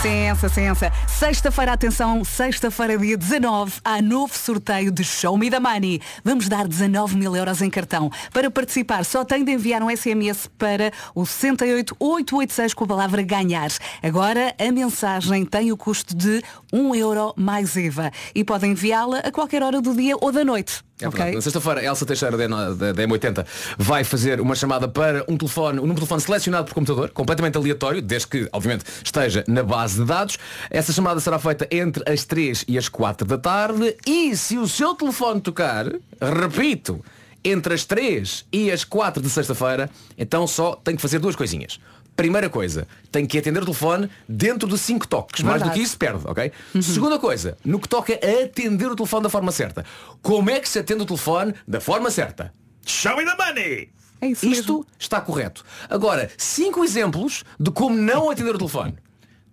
[0.00, 0.92] Ciência, ciência.
[1.06, 6.00] Sexta-feira, atenção, sexta-feira, dia 19, há novo sorteio de Show Me the Money.
[6.24, 8.10] Vamos dar 19 mil euros em cartão.
[8.32, 13.70] Para participar, só tem de enviar um SMS para o 68886 com a palavra ganhar.
[14.02, 19.30] Agora, a mensagem tem o custo de 1 euro mais IVA e podem enviá-la a
[19.30, 20.82] qualquer hora do dia ou da noite.
[21.02, 21.18] É ok?
[21.18, 21.36] verdade.
[21.36, 23.46] Na sexta-feira, Elsa Teixeira da, da M80
[23.78, 27.56] vai fazer uma chamada para um telefone, um número de telefone selecionado por computador, completamente
[27.56, 30.38] aleatório, desde que, obviamente, esteja na base de dados.
[30.70, 34.68] Essa chamada será feita entre as 3 e as 4 da tarde e se o
[34.68, 35.86] seu telefone tocar,
[36.20, 37.04] repito,
[37.44, 41.80] entre as 3 e as 4 de sexta-feira, então só tem que fazer duas coisinhas.
[42.16, 45.42] Primeira coisa, tem que atender o telefone dentro de 5 toques.
[45.42, 45.80] Mais do Verdade.
[45.80, 46.52] que isso, perde, ok?
[46.82, 49.84] Segunda coisa, no que toca a atender o telefone da forma certa.
[50.20, 52.52] Como é que se atende o telefone da forma certa?
[52.84, 53.90] Show me the money!
[54.20, 54.86] É isso Isto mesmo.
[54.98, 55.64] está correto.
[55.90, 58.94] Agora, cinco exemplos de como não atender o telefone.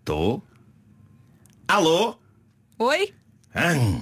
[0.05, 0.41] Tô.
[1.67, 2.15] Alô?
[2.77, 3.13] Oi?
[3.55, 4.01] Hum.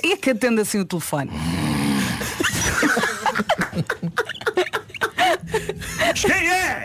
[0.00, 1.30] Quem é que atende assim o telefone?
[6.14, 6.84] Quem é?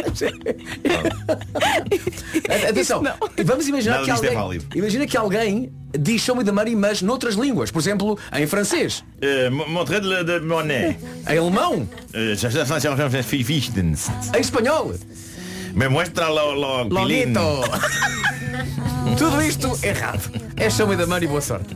[2.68, 3.02] Atenção,
[3.44, 4.66] vamos imaginar Nada que disto é alguém, válido.
[4.78, 7.70] imagina que alguém diz show me the money, mas noutras línguas.
[7.70, 10.96] Por exemplo, em francês, Uh, Montrez de, de monnaie.
[11.28, 12.34] em alemão, Uh,
[13.52, 14.10] isto.
[14.34, 14.94] em espanhol.
[15.74, 17.32] Me muestra lo, lo pilín.
[17.34, 17.40] Lonito.
[19.18, 20.30] Tudo isto errado.
[20.56, 21.74] É show me the money, boa sorte.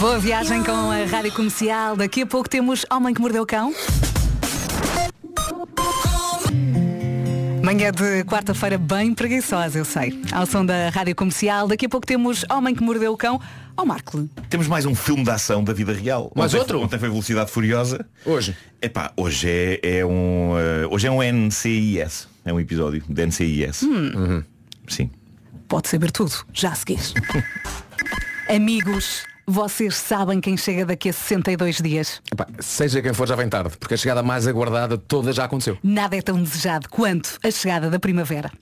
[0.00, 1.96] Boa viagem com a Rádio Comercial.
[1.96, 3.72] Daqui a pouco temos Homem que Mordeu o Cão.
[7.62, 10.22] Manhã de quarta-feira bem preguiçosa, eu sei.
[10.32, 13.40] Ao som da Rádio Comercial, daqui a pouco temos Homem que Mordeu o Cão.
[13.76, 16.32] Ó Marco, Temos mais um filme de ação da vida real.
[16.34, 16.80] Mais ontem, outro?
[16.80, 18.06] Ontem foi Velocidade Furiosa.
[18.24, 18.56] Hoje.
[18.80, 20.52] Epá, hoje é, é um.
[20.52, 22.26] uh, hoje é um NCIS.
[22.44, 23.82] É um episódio de NCIS.
[23.82, 24.42] Uhum.
[24.88, 25.10] Sim.
[25.68, 26.98] pode saber tudo, já a seguir.
[28.48, 32.20] Amigos, vocês sabem quem chega daqui a 62 dias?
[32.30, 35.44] Epá, seja quem for, já vem tarde, porque a chegada mais aguardada de todas já
[35.44, 35.78] aconteceu.
[35.82, 38.52] Nada é tão desejado quanto a chegada da primavera.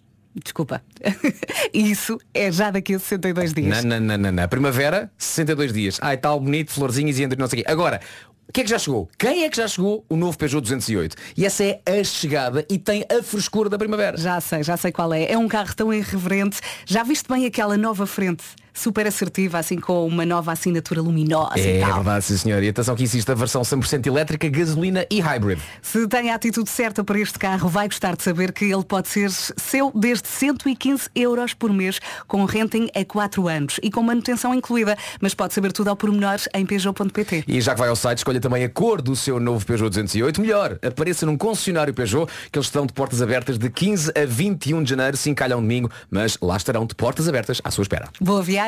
[0.44, 0.80] Desculpa.
[1.74, 3.82] Isso é já daqui a 62 dias.
[3.82, 4.48] Não, não, não, não, não.
[4.48, 5.98] Primavera, 62 dias.
[6.00, 7.70] Ai, tal bonito, florzinhas e entre não sei o quê.
[7.70, 8.00] Agora,
[8.48, 9.08] o que é que já chegou?
[9.18, 10.04] Quem é que já chegou?
[10.08, 11.16] O novo Peugeot 208.
[11.36, 14.16] E essa é a chegada e tem a frescura da primavera.
[14.16, 15.32] Já sei, já sei qual é.
[15.32, 16.60] É um carro tão irreverente.
[16.86, 18.44] Já viste bem aquela nova frente?
[18.76, 21.94] Super assertiva, assim com uma nova assinatura luminosa É e tal.
[21.94, 22.62] verdade, sim senhor.
[22.62, 25.58] E atenção que existe a versão 100% elétrica, gasolina e hybrid.
[25.80, 29.08] Se tem a atitude certa para este carro, vai gostar de saber que ele pode
[29.08, 34.54] ser seu desde 115 euros por mês, com renting a 4 anos e com manutenção
[34.54, 34.94] incluída.
[35.22, 37.44] Mas pode saber tudo ao pormenor em Peugeot.pt.
[37.48, 40.38] E já que vai ao site, escolha também a cor do seu novo Peugeot 208.
[40.40, 44.82] Melhor, apareça num concessionário Peugeot, que eles estão de portas abertas de 15 a 21
[44.82, 48.08] de janeiro, sim calham domingo, mas lá estarão de portas abertas à sua espera.
[48.20, 48.65] Boa viagem.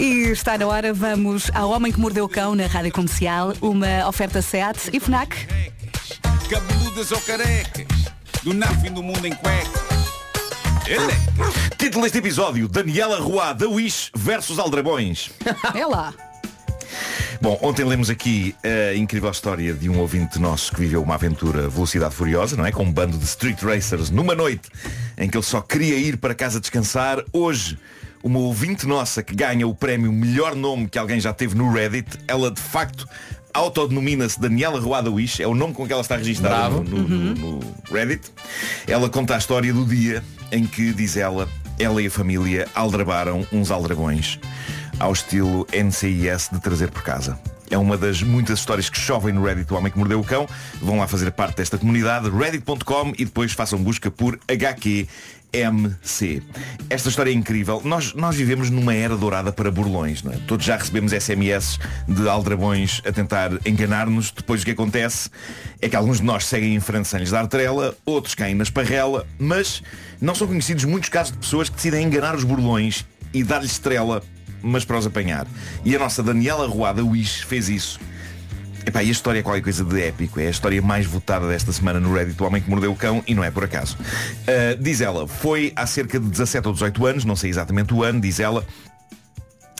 [0.00, 4.08] E está na hora, vamos ao Homem que Mordeu o Cão na Rádio Comercial, uma
[4.08, 5.46] oferta SEAT e FNAC.
[6.50, 7.86] Cabeludas ou carecas,
[8.42, 9.70] do nada fim do mundo em cuecas.
[10.88, 11.30] Ele
[11.78, 15.30] Título deste episódio, Daniela Roá da Wish versus Aldrabões.
[15.72, 16.12] É lá.
[17.40, 21.68] Bom, ontem lemos aqui a incrível história de um ouvinte nosso que viveu uma aventura
[21.68, 22.72] velocidade furiosa, não é?
[22.72, 24.68] Com um bando de street racers numa noite
[25.16, 27.24] em que ele só queria ir para casa descansar.
[27.32, 27.78] Hoje,
[28.22, 32.18] uma ouvinte nossa que ganha o prémio melhor nome que alguém já teve no Reddit,
[32.28, 33.08] ela de facto
[33.52, 36.84] autodenomina-se Daniela Roada Wish, é o nome com que ela está registada Bravo.
[36.84, 38.30] no, no- no Reddit.
[38.86, 43.44] Ela conta a história do dia em que, diz ela, ela e a família aldrabaram
[43.52, 44.38] uns aldrabões
[44.98, 47.38] ao estilo NCIS de trazer por casa.
[47.70, 50.46] É uma das muitas histórias que chovem no Reddit do Homem que Mordeu o Cão.
[50.82, 54.38] Vão lá fazer parte desta comunidade, reddit.com e depois façam busca por
[55.52, 56.42] HQMC.
[56.88, 57.82] Esta história é incrível.
[57.84, 60.36] Nós, nós vivemos numa era dourada para burlões, não é?
[60.46, 64.30] Todos já recebemos SMS de aldrabões a tentar enganar-nos.
[64.30, 65.30] Depois o que acontece
[65.80, 68.62] é que alguns de nós seguem em frente sem lhes dar trela, outros caem na
[68.62, 69.82] esparrela, mas
[70.20, 74.22] não são conhecidos muitos casos de pessoas que decidem enganar os burlões e dar-lhes trela
[74.62, 75.46] mas para os apanhar.
[75.84, 77.98] E a nossa Daniela Ruada Wish fez isso.
[78.84, 80.40] Epá, e a história é qualquer coisa de épico.
[80.40, 83.22] É a história mais votada desta semana no Reddit do Homem que Mordeu o Cão
[83.26, 83.96] e não é por acaso.
[84.46, 88.02] Ah, diz ela, foi há cerca de 17 ou 18 anos, não sei exatamente o
[88.02, 88.66] ano, diz ela,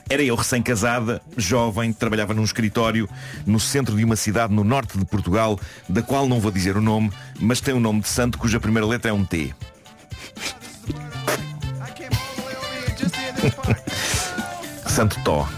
[0.08, 3.08] era eu recém-casada, jovem, trabalhava num escritório
[3.46, 5.58] no centro de uma cidade no norte de Portugal,
[5.88, 8.86] da qual não vou dizer o nome, mas tem um nome de santo cuja primeira
[8.86, 9.54] letra é um T.
[14.86, 15.48] Santo Tó.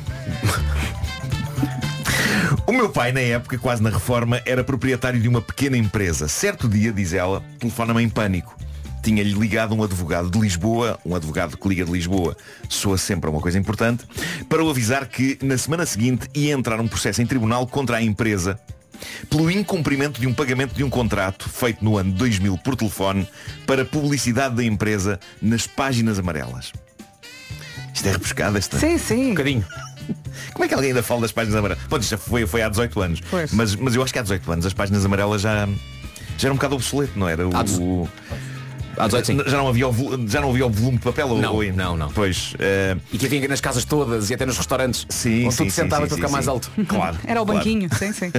[2.72, 6.26] O meu pai, na época, quase na reforma, era proprietário de uma pequena empresa.
[6.26, 8.56] Certo dia, diz ela, telefona-me em pânico.
[9.02, 12.34] tinha-lhe ligado um advogado de Lisboa, um advogado que liga de Lisboa,
[12.70, 14.06] soa sempre uma coisa importante,
[14.48, 18.02] para o avisar que na semana seguinte ia entrar um processo em tribunal contra a
[18.02, 18.58] empresa
[19.28, 23.28] pelo incumprimento de um pagamento de um contrato feito no ano 2000 por telefone
[23.66, 26.72] para publicidade da empresa nas páginas amarelas.
[27.92, 28.78] Isto é repescado esta.
[28.78, 29.26] Sim, sim.
[29.26, 29.66] Um bocadinho.
[30.52, 31.82] Como é que alguém ainda fala das páginas amarelas?
[31.88, 33.20] Pode isto já foi, foi há 18 anos.
[33.30, 33.52] Pois.
[33.52, 35.66] Mas, mas eu acho que há 18 anos as páginas amarelas já,
[36.38, 37.46] já era um bocado obsoleto, não era?
[37.46, 38.08] O, o-
[38.96, 39.38] Há 18, sim.
[39.50, 41.72] já, não havia o, vo- já não havia o volume de papel ou- Não, ou-
[41.72, 42.08] não, não.
[42.12, 42.54] Pois.
[42.58, 45.06] eh, E que havia nas casas todas e até nos restaurantes.
[45.08, 46.70] sim, onde sim, tudo sim, sentava sim, para sim, ficar mais alto.
[46.86, 47.16] Claro.
[47.26, 47.58] Era o claro.
[47.60, 48.30] banquinho, sim, sim.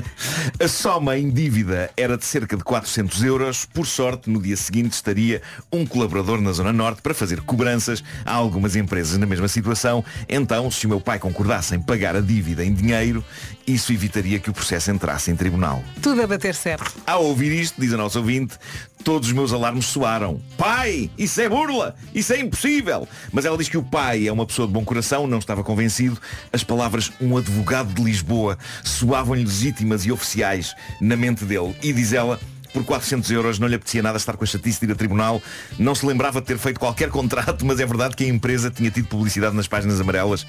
[0.59, 3.65] A soma em dívida era de cerca de 400 euros.
[3.73, 8.33] Por sorte, no dia seguinte estaria um colaborador na Zona Norte para fazer cobranças a
[8.33, 10.03] algumas empresas na mesma situação.
[10.29, 13.23] Então, se o meu pai concordasse em pagar a dívida em dinheiro,
[13.65, 15.84] isso evitaria que o processo entrasse em tribunal.
[16.02, 16.93] Tudo a bater certo.
[17.06, 18.58] Ao ouvir isto, diz a nosso ouvinte,
[19.04, 20.41] todos os meus alarmes soaram.
[20.58, 23.08] Pai, isso é burla, isso é impossível.
[23.32, 26.19] Mas ela diz que o pai é uma pessoa de bom coração, não estava convencido.
[26.52, 31.76] As palavras um advogado de Lisboa soavam-lhe legítimas e oficiais na mente dele.
[31.82, 32.39] E diz ela,
[32.73, 35.41] por 400 euros não lhe apetecia nada estar com a chatice de ir a tribunal.
[35.78, 38.89] Não se lembrava de ter feito qualquer contrato, mas é verdade que a empresa tinha
[38.89, 40.45] tido publicidade nas páginas amarelas.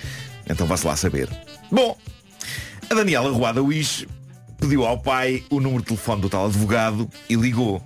[0.49, 1.29] Então vá-se lá saber.
[1.71, 1.97] Bom,
[2.91, 4.07] a Daniela Ruada Wish
[4.59, 7.83] pediu ao pai o número de telefone do tal advogado e ligou.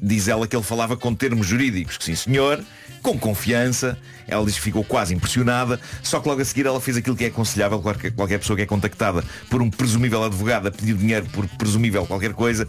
[0.00, 2.62] Diz ela que ele falava com termos jurídicos, que sim senhor,
[3.02, 3.96] com confiança.
[4.26, 7.24] Ela diz que ficou quase impressionada, só que logo a seguir ela fez aquilo que
[7.24, 11.26] é aconselhável qualquer, qualquer pessoa que é contactada por um presumível advogado a pedir dinheiro
[11.26, 12.66] por presumível qualquer coisa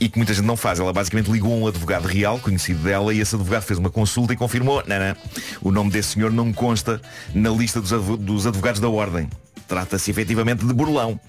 [0.00, 0.78] e que muita gente não faz.
[0.78, 4.32] Ela basicamente ligou a um advogado real, conhecido dela, e esse advogado fez uma consulta
[4.32, 5.16] e confirmou, não, não,
[5.62, 7.00] o nome desse senhor não consta
[7.34, 9.28] na lista dos advogados da ordem.
[9.68, 11.20] Trata-se efetivamente de burlão.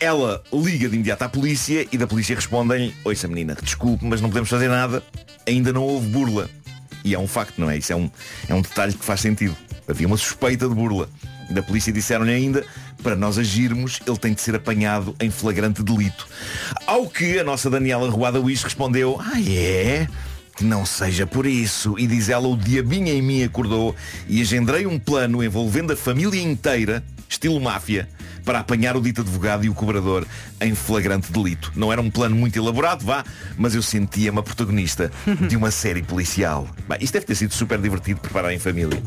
[0.00, 4.30] Ela liga de imediato à polícia e da polícia respondem Ouça menina, desculpe, mas não
[4.30, 5.02] podemos fazer nada.
[5.46, 6.48] Ainda não houve burla.
[7.04, 7.76] E é um facto, não é?
[7.76, 8.10] Isso é um,
[8.48, 9.56] é um detalhe que faz sentido.
[9.86, 11.08] Havia uma suspeita de burla.
[11.50, 12.64] Da polícia disseram-lhe ainda,
[13.02, 16.26] para nós agirmos, ele tem de ser apanhado em flagrante delito.
[16.86, 20.08] Ao que a nossa Daniela Ruada Luís respondeu, ah é?
[20.56, 21.98] Que não seja por isso.
[21.98, 23.94] E diz ela, o diabinho em mim acordou
[24.28, 27.02] e agendrei um plano envolvendo a família inteira,
[27.32, 28.08] estilo máfia,
[28.44, 30.26] para apanhar o dito advogado e o cobrador
[30.60, 31.72] em flagrante delito.
[31.74, 33.24] Não era um plano muito elaborado, vá,
[33.56, 35.10] mas eu sentia-me a protagonista
[35.48, 36.68] de uma série policial.
[36.88, 39.02] Bem, isto deve ter sido super divertido preparar em família.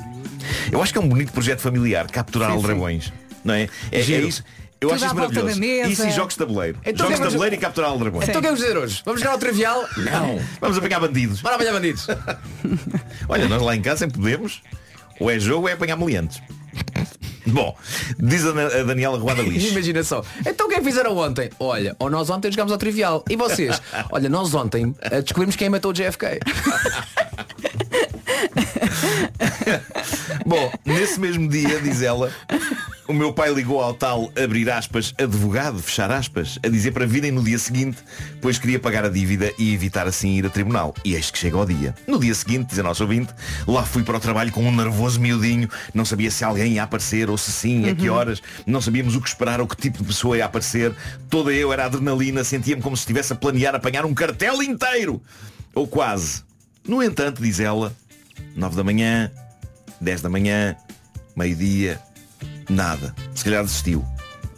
[0.71, 2.61] Eu acho que é um bonito projeto familiar, capturar Sim, sim.
[2.61, 3.13] aldrabões.
[3.43, 3.69] Não é?
[3.91, 4.43] É, é isso.
[4.81, 5.63] Eu Tudo acho isso maravilhoso.
[5.63, 6.79] Isso e jogos de tabuleiro.
[6.85, 8.27] Então jogos de tabuleiro e capturar aldrabões.
[8.27, 9.01] Então o que vamos dizer hoje?
[9.05, 9.87] Vamos jogar ao trivial?
[9.97, 10.39] Não.
[10.59, 11.41] Vamos apanhar bandidos.
[11.41, 12.07] Bora apanhar bandidos.
[13.29, 14.61] Olha, nós lá em casa sempre podemos.
[15.19, 16.41] Ou é jogo ou é apanhar meliantes.
[17.47, 17.75] Bom,
[18.17, 18.51] diz a
[18.83, 19.67] Daniela Ruada Lixo.
[19.67, 20.23] Imagina só.
[20.45, 21.49] Então o que é que fizeram ontem?
[21.59, 23.23] Olha, ou nós ontem jogámos ao trivial.
[23.29, 23.81] E vocês?
[24.11, 26.39] Olha, nós ontem eh, descobrimos quem matou o JFK.
[30.45, 32.31] Bom, nesse mesmo dia, diz ela,
[33.07, 37.31] o meu pai ligou ao tal, abrir aspas, advogado, fechar aspas, a dizer para virem
[37.31, 37.97] no dia seguinte,
[38.41, 40.93] pois queria pagar a dívida e evitar assim ir a tribunal.
[41.03, 41.93] E eis que chega ao dia.
[42.07, 43.33] No dia seguinte, diz a nosso ouvinte,
[43.67, 47.29] lá fui para o trabalho com um nervoso miudinho, não sabia se alguém ia aparecer
[47.29, 50.05] ou se sim, a que horas, não sabíamos o que esperar ou que tipo de
[50.05, 50.93] pessoa ia aparecer.
[51.29, 55.21] Toda eu era adrenalina, sentia-me como se estivesse a planear apanhar um cartel inteiro.
[55.73, 56.43] Ou quase.
[56.87, 57.95] No entanto, diz ela,
[58.55, 59.31] 9 da manhã,
[60.01, 60.75] 10 da manhã,
[61.35, 61.99] meio-dia,
[62.69, 63.13] nada.
[63.33, 64.05] Se calhar desistiu.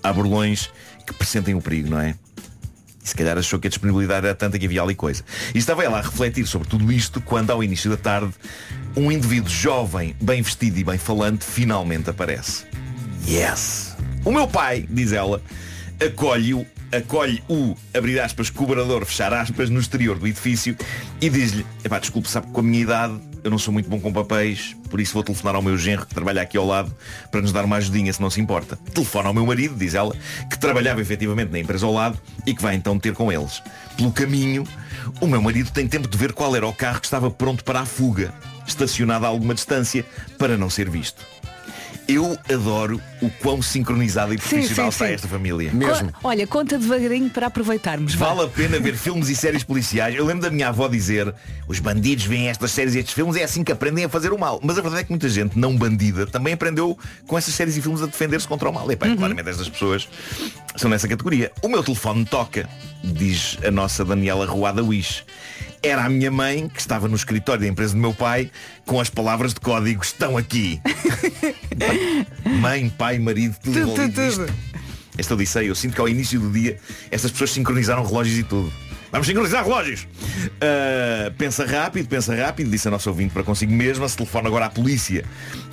[0.03, 0.71] Há burlões
[1.05, 2.15] que pressentem o perigo, não é?
[3.03, 5.23] E se calhar achou que a disponibilidade era tanta que havia ali coisa.
[5.53, 8.33] E estava ela a refletir sobre tudo isto quando, ao início da tarde,
[8.95, 12.65] um indivíduo jovem, bem vestido e bem falante, finalmente aparece.
[13.25, 13.95] Yes!
[14.25, 15.41] O meu pai, diz ela,
[16.05, 20.75] acolhe-o, acolhe o, abrir aspas, cobrador, fechar aspas, no exterior do edifício
[21.21, 23.99] e diz-lhe, epá, desculpe, sabe que com a minha idade eu não sou muito bom
[23.99, 26.93] com papéis, por isso vou telefonar ao meu genro que trabalha aqui ao lado
[27.31, 28.77] para nos dar uma ajudinha, se não se importa.
[28.93, 30.13] Telefona ao meu marido, diz ela,
[30.49, 33.61] que trabalhava efetivamente na empresa ao lado e que vai então ter com eles.
[33.95, 34.65] Pelo caminho,
[35.21, 37.81] o meu marido tem tempo de ver qual era o carro que estava pronto para
[37.81, 38.33] a fuga,
[38.65, 40.05] estacionado a alguma distância,
[40.37, 41.25] para não ser visto.
[42.07, 45.13] Eu adoro o quão sincronizada e profissional sim, está sim.
[45.13, 45.71] esta família.
[45.71, 48.13] Co- Olha, conta devagarinho para aproveitarmos.
[48.15, 50.15] Vale a pena ver filmes e séries policiais.
[50.15, 51.33] Eu lembro da minha avó dizer
[51.67, 54.37] os bandidos veem estas séries e estes filmes é assim que aprendem a fazer o
[54.39, 54.59] mal.
[54.63, 57.81] Mas a verdade é que muita gente não bandida também aprendeu com essas séries e
[57.81, 58.89] filmes a defender-se contra o mal.
[58.89, 60.07] E pá, claramente estas pessoas
[60.77, 61.51] são nessa categoria.
[61.61, 62.69] O meu telefone toca,
[63.03, 65.23] diz a nossa Daniela Ruada Wish.
[65.81, 68.51] Era a minha mãe, que estava no escritório da empresa do meu pai,
[68.85, 70.81] com as palavras de código estão aqui.
[72.59, 74.53] mãe, pai, marido, tudo Tudo, tudo.
[75.17, 76.77] Esta odisseia, eu sinto que ao início do dia
[77.09, 78.71] estas pessoas sincronizaram relógios e tudo.
[79.17, 80.01] Vamos sincronizar relógios.
[80.03, 84.67] Uh, pensa rápido, pensa rápido, disse a nossa ouvinte para consigo mesma, se telefona agora
[84.67, 85.25] à polícia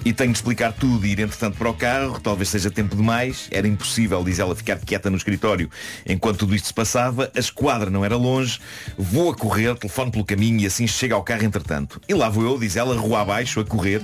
[0.03, 3.47] e tenho de explicar tudo e ir entretanto para o carro, talvez seja tempo demais,
[3.51, 5.69] era impossível, diz ela, ficar quieta no escritório
[6.07, 8.59] enquanto tudo isto se passava, a esquadra não era longe,
[8.97, 12.01] vou a correr, telefono pelo caminho e assim chega ao carro entretanto.
[12.09, 14.01] E lá vou eu, diz ela, rua abaixo, a correr,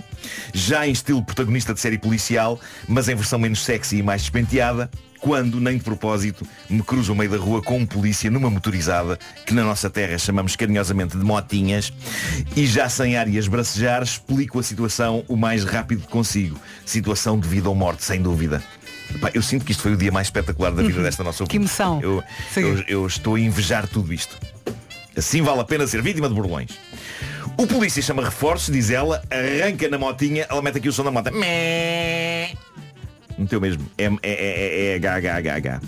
[0.53, 4.91] já em estilo protagonista de série policial, mas em versão menos sexy e mais despenteada,
[5.21, 9.19] quando, nem de propósito, me cruzo ao meio da rua com um polícia numa motorizada,
[9.47, 11.93] que na nossa terra chamamos carinhosamente de motinhas,
[12.57, 16.59] e já sem ar a esbracejar, explico a situação o mais rápido que consigo.
[16.85, 18.63] Situação de vida ou morte, sem dúvida.
[19.15, 21.03] Epá, eu sinto que isto foi o dia mais espetacular da vida Uhum.
[21.05, 22.01] desta nossa Que emoção.
[22.01, 22.23] Eu,
[22.57, 24.39] eu, eu estou a invejar tudo isto.
[25.17, 26.71] Assim vale a pena ser vítima de burlões.
[27.59, 31.11] O polícia chama reforços, diz ela, arranca na motinha, ela mete aqui o som da
[31.11, 31.31] moto.
[31.35, 32.40] Mé.
[33.41, 33.85] Meteu mesmo.
[33.97, 35.81] É, é, é, é H, H, H, H.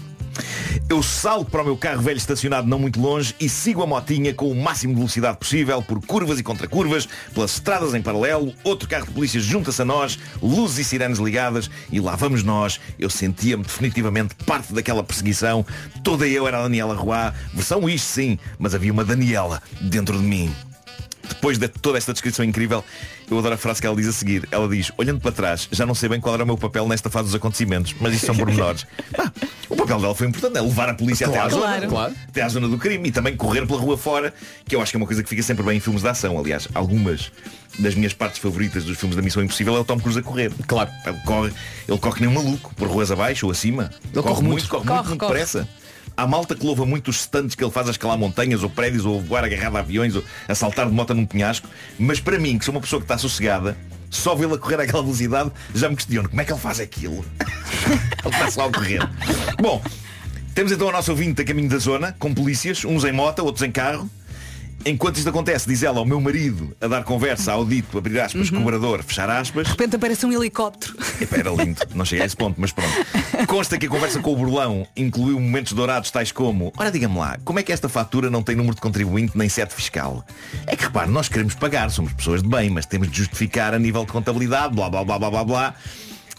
[0.89, 4.33] Eu salto para o meu carro velho estacionado não muito longe e sigo a motinha
[4.33, 8.89] com o máximo de velocidade possível por curvas e contracurvas, pelas estradas em paralelo, outro
[8.89, 12.81] carro de polícia junta-se a nós, luzes e sirenes ligadas e lá vamos nós.
[12.99, 15.65] Eu sentia-me definitivamente parte daquela perseguição.
[16.03, 20.25] Toda eu era a Daniela Roy, versão isto sim, mas havia uma Daniela dentro de
[20.25, 20.53] mim.
[21.29, 22.85] Depois de toda esta descrição incrível,
[23.31, 24.47] eu adoro a frase que ela diz a seguir.
[24.51, 27.09] Ela diz, olhando para trás, já não sei bem qual era o meu papel nesta
[27.09, 28.85] fase dos acontecimentos, mas isto são pormenores.
[29.17, 29.33] Pá,
[29.71, 31.89] o papel dela foi importante, é levar a polícia até, à Claro, zona, claro.
[31.89, 32.15] Claro.
[32.29, 34.35] até à zona do crime e também correr pela rua fora,
[34.67, 36.39] que eu acho que é uma coisa que fica sempre bem em filmes de ação.
[36.39, 37.31] Aliás, algumas
[37.79, 40.53] das minhas partes favoritas dos filmes da Missão Impossível é o Tom Cruise a correr.
[40.67, 40.91] Claro.
[41.07, 41.53] Ele corre,
[41.89, 43.91] ele corre que nem um maluco, por ruas abaixo ou acima.
[44.13, 44.69] Ele corre muito.
[44.69, 45.33] corre, Corre, muito, muito corre.
[45.33, 45.69] depressa.
[46.17, 49.05] Há malta que louva muito os stunts que ele faz a escalar montanhas ou prédios
[49.05, 51.69] ou voar agarrado a aviões ou a saltar de moto num penhasco.
[51.99, 53.77] Mas para mim, que sou uma pessoa que está sossegada,
[54.11, 57.25] só vê-lo a correr àquela velocidade, já me questiono como é que ele faz aquilo.
[58.25, 59.01] ele está só a correr.
[59.61, 59.83] Bom,
[60.55, 63.67] temos então a nossa ouvinte a caminho da zona, com polícias, uns em moto, outros
[63.67, 64.09] em carro.
[64.85, 68.51] Enquanto isto acontece, diz ela ao meu marido a dar conversa ao dito, abrir aspas,
[68.51, 69.67] cobrador, fechar aspas.
[69.67, 70.97] De repente aparece um helicóptero.
[71.21, 72.91] Epá, era lindo, não cheguei a esse ponto, mas pronto.
[73.47, 77.39] Consta que a conversa com o burlão incluiu momentos dourados tais como Ora diga-me lá,
[77.45, 80.25] como é que esta fatura não tem número de contribuinte nem sete fiscal?
[80.67, 83.79] É que repare, nós queremos pagar, somos pessoas de bem, mas temos de justificar a
[83.79, 85.75] nível de contabilidade, blá blá blá blá blá blá.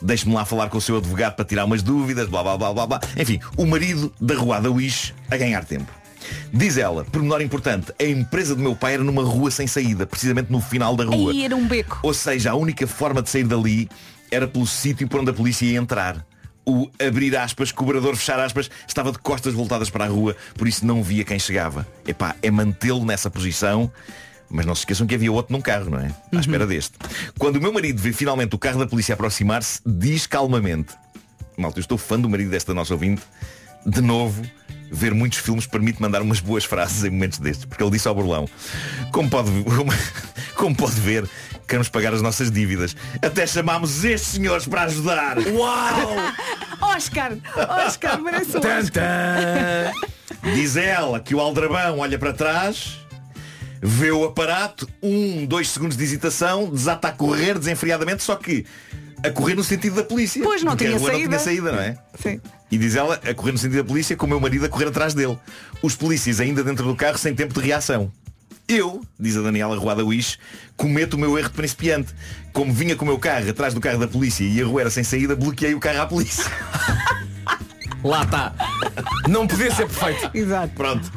[0.02, 2.88] Deixe-me lá falar com o seu advogado para tirar umas dúvidas, blá blá blá blá
[2.88, 3.02] blá.
[3.18, 6.03] Enfim, o marido da Ruada Wish a ganhar tempo.
[6.52, 10.52] Diz ela, pormenor importante, a empresa do meu pai era numa rua sem saída, precisamente
[10.52, 11.32] no final da rua.
[11.32, 12.00] Aí era um beco.
[12.04, 13.90] Ou seja, a única forma de sair dali
[14.32, 16.26] era pelo sítio por onde a polícia ia entrar.
[16.66, 20.86] O abrir aspas, cobrador fechar aspas, estava de costas voltadas para a rua, por isso
[20.86, 21.86] não via quem chegava.
[22.08, 23.92] Epá, é mantê-lo nessa posição,
[24.50, 26.12] mas não se esqueçam que havia outro num carro, não é?
[26.32, 26.94] À espera deste.
[27.38, 30.94] Quando o meu marido vê finalmente o carro da polícia aproximar-se, diz calmamente,
[31.58, 33.24] malta, eu estou fã do marido desta nossa ouvinte,
[33.86, 34.42] de novo,
[34.94, 38.14] ver muitos filmes permite mandar umas boas frases em momentos destes, porque ele disse ao
[38.14, 38.48] burlão,
[39.12, 39.50] como pode,
[40.56, 41.28] como pode ver,
[41.68, 42.96] queremos pagar as nossas dívidas.
[43.22, 45.38] Até chamámos estes senhores para ajudar.
[45.40, 46.16] Uau!
[46.96, 47.32] Oscar!
[47.88, 49.92] Oscar, merece um Oscar.
[50.54, 53.00] Diz ela que o aldrabão olha para trás,
[53.82, 58.66] vê o aparato, um, dois segundos de hesitação, desata a correr desenfreadamente, só que
[59.24, 60.44] a correr no sentido da polícia.
[60.44, 61.70] Pois, não porque tinha a rua não tinha saída.
[61.70, 61.98] saída, não é?
[62.22, 62.42] Sim.
[62.70, 64.88] E diz ela a correr no sentido da polícia com o meu marido a correr
[64.88, 65.38] atrás dele.
[65.82, 68.12] Os polícias ainda dentro do carro sem tempo de reação.
[68.68, 70.38] Eu, diz a Daniela Ruada Wish,
[70.78, 72.14] cometo o meu erro de principiante.
[72.52, 74.90] Como vinha com o meu carro atrás do carro da polícia e a rua era
[74.90, 76.46] sem saída, bloqueei o carro à polícia.
[78.04, 78.54] Lá está.
[79.30, 80.30] Não podia ser perfeito.
[80.34, 80.74] Exato.
[80.76, 81.12] Pronto.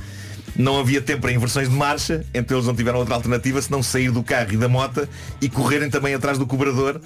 [0.54, 4.10] Não havia tempo para inversões de marcha, então eles não tiveram outra alternativa senão sair
[4.10, 5.06] do carro e da moto
[5.40, 7.00] e correrem também atrás do cobrador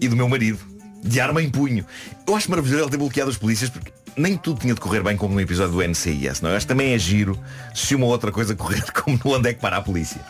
[0.00, 0.58] e do meu marido.
[1.02, 1.84] De arma em punho.
[2.26, 5.16] Eu acho maravilhoso ele ter bloqueado os polícias porque nem tudo tinha de correr bem
[5.16, 6.56] como no episódio do NCIS, não é?
[6.56, 7.38] Acho que também é giro
[7.74, 10.20] se uma outra coisa correr como no onde é que para a polícia.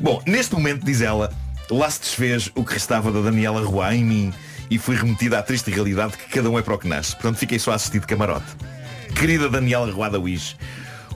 [0.00, 1.32] Bom, neste momento, diz ela,
[1.70, 4.34] lá se desfez o que restava da Daniela Roy em mim
[4.70, 7.12] e fui remetida à triste realidade que cada um é para o que nasce.
[7.12, 8.46] Portanto, fiquei só a assistir de camarote.
[9.14, 10.56] Querida Daniela Ruada Wish,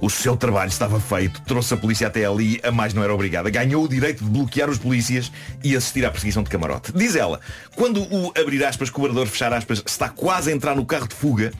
[0.00, 3.50] o seu trabalho estava feito, trouxe a polícia até ali, a mais não era obrigada.
[3.50, 5.30] Ganhou o direito de bloquear os polícias
[5.62, 6.92] e assistir à perseguição de camarote.
[6.92, 7.40] Diz ela,
[7.76, 11.52] quando o abrir aspas, cobrador, fechar aspas, está quase a entrar no carro de fuga,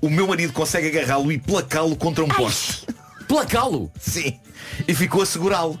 [0.00, 2.86] o meu marido consegue agarrá-lo e placá-lo contra um poste.
[3.26, 3.90] Placá-lo?
[4.00, 4.38] Sim.
[4.86, 5.78] E ficou a segurá-lo.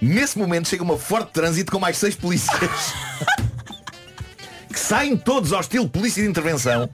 [0.00, 2.58] Nesse momento chega uma forte trânsito com mais seis polícias.
[4.72, 6.88] que saem todos ao estilo polícia de intervenção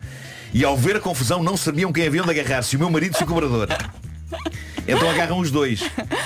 [0.53, 3.17] e ao ver a confusão não sabiam quem havia de agarrar, se o meu marido
[3.17, 3.69] se o cobrador.
[4.87, 5.81] Então agarram os dois.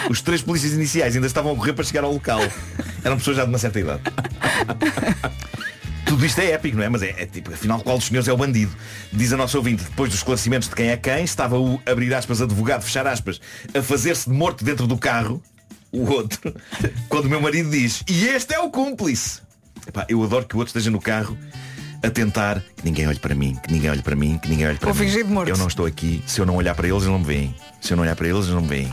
[0.08, 2.40] Os três polícias iniciais ainda estavam a correr para chegar ao local.
[3.02, 4.02] Eram pessoas já de uma certa idade.
[6.06, 6.88] Tudo isto é épico, não é?
[6.88, 8.72] Mas é, é tipo, afinal, qual dos senhores é o bandido?
[9.12, 12.40] Diz a nossa ouvinte, depois dos esclarecimentos de quem é quem, estava o, abrir aspas,
[12.40, 13.40] advogado, fechar aspas,
[13.74, 15.42] a fazer-se de morto dentro do carro,
[15.90, 16.54] o outro,
[17.08, 19.40] quando o meu marido diz, e este é o cúmplice.
[19.86, 21.36] Epá, eu adoro que o outro esteja no carro
[22.04, 24.78] a tentar que ninguém olhe para mim, que ninguém olhe para mim, que ninguém olhe
[24.78, 25.22] para Ou mim.
[25.24, 25.48] morto.
[25.48, 26.22] Eu não estou aqui.
[26.26, 27.54] Se eu não olhar para eles, eles não me veem.
[27.80, 28.92] Se eu não olhar para eles, eles não me veem.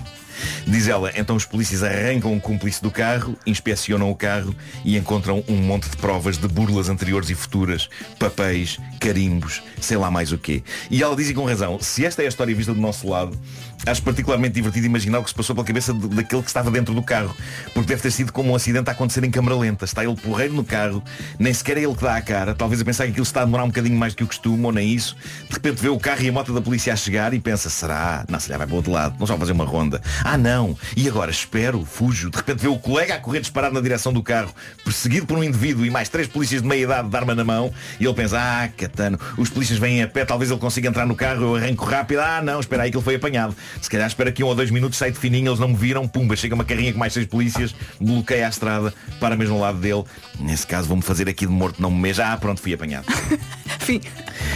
[0.66, 5.44] Diz ela, então os polícias arrancam o cúmplice do carro, inspecionam o carro e encontram
[5.48, 10.38] um monte de provas de burlas anteriores e futuras, papéis, carimbos, sei lá mais o
[10.38, 10.64] quê.
[10.90, 13.38] E ela diz e com razão, se esta é a história vista do nosso lado,
[13.86, 16.94] acho particularmente divertido imaginar o que se passou pela cabeça de- daquele que estava dentro
[16.94, 17.36] do carro.
[17.74, 19.86] Porque deve ter sido como um acidente a acontecer em câmara lenta.
[19.86, 21.04] Está ele porreiro no carro,
[21.40, 23.46] nem sequer é ele que dá a cara, talvez a pensar que aquilo está a
[23.46, 25.16] demorar um bocadinho mais do que o costume, ou nem isso.
[25.48, 28.26] De repente vê o carro e a moto da polícia a chegar e pensa, será?
[28.30, 30.02] Não, se calhar vai para o outro lado, não só fazer uma ronda.
[30.24, 32.30] Ah não, e agora espero, fujo.
[32.30, 34.54] De repente vê o colega a correr disparado na direção do carro,
[34.84, 37.72] perseguido por um indivíduo e mais três polícias de meia idade de arma na mão,
[38.00, 41.16] e ele pensa, ah, catano, os polícias vêm a pé, talvez ele consiga entrar no
[41.16, 43.56] carro, eu arranco rápido, ah não, espera aí que ele foi apanhado.
[43.82, 46.08] Se calhar espera aqui um ou dois minutos, sai de fininho, eles não me viram,
[46.08, 49.80] pumba, chega uma carrinha com mais seis polícias, bloqueia a estrada, para mesmo ao lado
[49.80, 50.04] dele.
[50.40, 53.06] Nesse caso vou-me fazer aqui de morto, não me meja, ah pronto, fui apanhado.
[53.80, 54.02] Fim.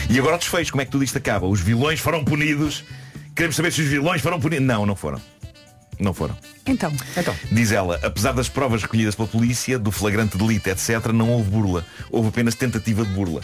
[0.10, 1.48] E agora o desfecho, como é que tudo isto acaba?
[1.48, 2.84] Os vilões foram punidos.
[3.36, 4.66] Queremos saber se os vilões foram punidos.
[4.66, 5.20] Não, não foram.
[6.00, 6.38] Não foram.
[6.66, 6.92] Então.
[7.18, 7.36] Então.
[7.52, 11.86] Diz ela, apesar das provas recolhidas pela polícia, do flagrante delito, etc., não houve burla.
[12.12, 13.42] Houve apenas tentativa de burla.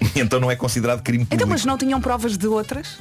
[0.14, 1.34] Então não é considerado crime público.
[1.36, 2.98] Então, mas não tinham provas de outras?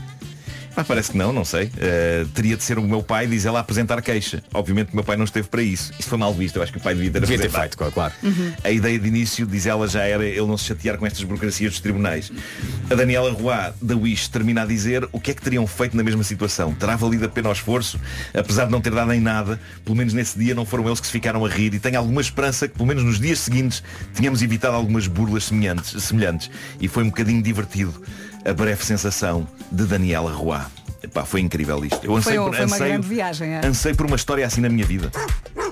[0.75, 1.65] Ah, parece que não, não sei.
[1.65, 4.43] Uh, teria de ser o meu pai, diz ela, a apresentar queixa.
[4.53, 5.93] Obviamente o meu pai não esteve para isso.
[5.97, 8.13] Isso foi mal visto, eu acho que o pai devia ter Devia ter feito, claro.
[8.63, 11.71] A ideia de início, diz ela, já era ele não se chatear com estas burocracias
[11.71, 12.31] dos tribunais.
[12.89, 16.03] A Daniela Roy, da Wish, termina a dizer o que é que teriam feito na
[16.03, 16.73] mesma situação.
[16.73, 17.99] Terá valido a pena o esforço,
[18.33, 21.07] apesar de não ter dado em nada, pelo menos nesse dia não foram eles que
[21.07, 24.41] se ficaram a rir e tenho alguma esperança que pelo menos nos dias seguintes tínhamos
[24.41, 26.49] evitado algumas burlas semelhantes, semelhantes.
[26.79, 28.01] E foi um bocadinho divertido
[28.45, 30.84] a breve sensação de Daniela Roy.
[31.05, 31.99] Epá, foi incrível isto.
[32.03, 33.49] Eu Foi, ansei por, foi uma ansei- grande viagem.
[33.53, 33.61] é?
[33.65, 35.11] ansei por uma história assim na minha vida.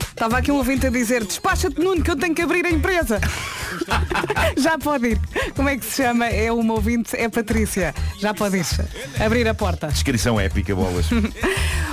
[0.09, 3.19] Estava aqui um ouvinte a dizer, despacha-te Nuno que eu tenho que abrir a empresa.
[4.55, 5.19] Já pode ir.
[5.55, 6.27] Como é que se chama?
[6.27, 7.93] É uma ouvinte, é Patrícia.
[8.19, 8.65] Já pode ir.
[9.19, 9.87] Abrir a porta.
[9.87, 11.07] Descrição épica, bolas.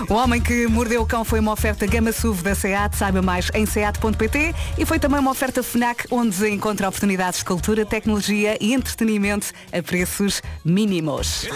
[0.09, 3.49] O homem que mordeu o cão foi uma oferta Gama SUV da SEAT, saiba mais
[3.55, 8.73] em seat.pt e foi também uma oferta FNAC onde encontra oportunidades de cultura, tecnologia e
[8.73, 11.47] entretenimento a preços mínimos.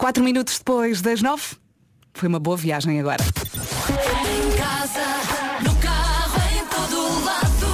[0.00, 1.42] Quatro minutos depois das nove,
[2.14, 3.22] foi uma boa viagem agora.
[3.22, 5.04] Em casa,
[5.62, 7.66] no carro, em todo lado.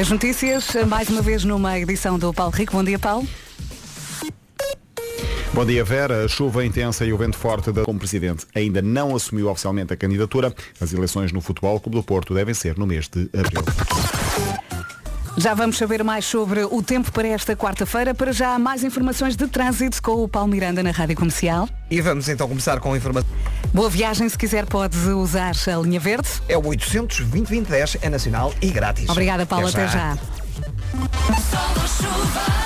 [0.00, 2.74] As notícias, mais uma vez numa edição do Paulo Rico.
[2.74, 3.26] Bom dia, Paulo.
[5.52, 6.24] Bom dia, Vera.
[6.24, 9.96] A chuva intensa e o vento forte da como presidente ainda não assumiu oficialmente a
[9.96, 10.54] candidatura.
[10.80, 13.64] As eleições no Futebol Clube do Porto devem ser no mês de abril.
[15.38, 18.14] Já vamos saber mais sobre o tempo para esta quarta-feira.
[18.14, 21.68] Para já, mais informações de trânsito com o Paulo Miranda na Rádio Comercial.
[21.90, 23.28] E vamos então começar com a informação.
[23.72, 26.28] Boa viagem, se quiser pode usar a linha verde.
[26.48, 29.10] É o 800 2010 é nacional e grátis.
[29.10, 29.68] Obrigada, Paulo.
[29.68, 30.16] Até já.